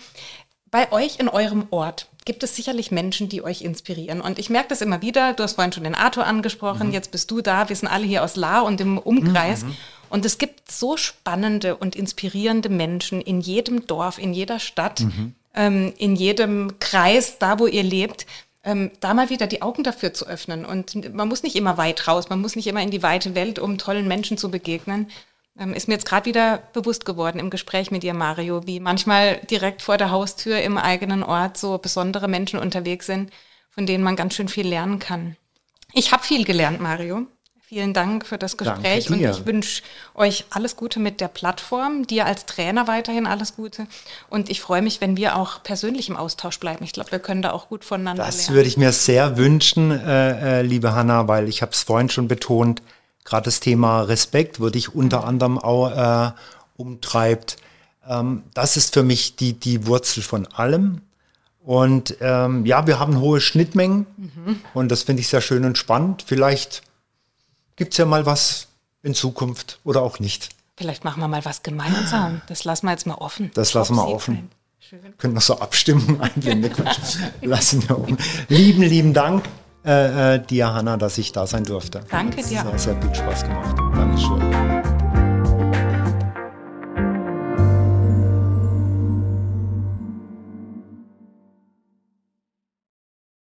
[0.70, 4.20] Bei euch in eurem Ort gibt es sicherlich Menschen, die euch inspirieren.
[4.20, 5.32] Und ich merke das immer wieder.
[5.32, 6.88] Du hast vorhin schon den Arthur angesprochen.
[6.88, 6.92] Mhm.
[6.92, 7.68] Jetzt bist du da.
[7.68, 9.64] Wir sind alle hier aus La und im Umkreis.
[9.64, 9.76] Mhm.
[10.08, 15.34] Und es gibt so spannende und inspirierende Menschen in jedem Dorf, in jeder Stadt, mhm.
[15.54, 18.26] ähm, in jedem Kreis, da wo ihr lebt.
[18.64, 20.64] Ähm, da mal wieder die Augen dafür zu öffnen.
[20.64, 23.58] Und man muss nicht immer weit raus, man muss nicht immer in die weite Welt,
[23.58, 25.08] um tollen Menschen zu begegnen,
[25.74, 29.82] ist mir jetzt gerade wieder bewusst geworden im Gespräch mit dir, Mario, wie manchmal direkt
[29.82, 33.30] vor der Haustür im eigenen Ort so besondere Menschen unterwegs sind,
[33.70, 35.36] von denen man ganz schön viel lernen kann.
[35.92, 37.26] Ich habe viel gelernt, Mario.
[37.72, 39.82] Vielen Dank für das Gespräch und ich wünsche
[40.14, 43.86] euch alles Gute mit der Plattform, dir als Trainer weiterhin alles Gute
[44.28, 46.84] und ich freue mich, wenn wir auch persönlich im Austausch bleiben.
[46.84, 48.46] Ich glaube, wir können da auch gut voneinander das lernen.
[48.48, 52.11] Das würde ich mir sehr wünschen, äh, äh, liebe Hanna, weil ich habe es vorhin
[52.11, 52.82] schon betont,
[53.24, 55.28] Gerade das Thema Respekt würde ich unter mhm.
[55.28, 56.32] anderem auch äh,
[56.76, 57.56] umtreibt.
[58.06, 61.02] Ähm, das ist für mich die, die Wurzel von allem.
[61.64, 64.60] Und ähm, ja, wir haben hohe Schnittmengen mhm.
[64.74, 66.24] und das finde ich sehr schön und spannend.
[66.26, 66.82] Vielleicht
[67.76, 68.66] gibt es ja mal was
[69.04, 70.48] in Zukunft oder auch nicht.
[70.76, 72.40] Vielleicht machen wir mal was gemeinsam.
[72.48, 73.52] Das lassen wir jetzt mal offen.
[73.54, 74.50] Das lassen wir offen.
[74.80, 75.16] Schön.
[75.18, 76.72] Können wir so Abstimmungen einblenden?
[77.42, 78.18] lassen wir offen.
[78.48, 79.44] Lieben, lieben Dank
[79.84, 82.02] äh, äh, dir, Hanna, dass ich da sein durfte.
[82.10, 82.60] Danke dir.
[82.60, 83.76] Es hat sehr viel Spaß gemacht.
[83.94, 84.51] Dankeschön.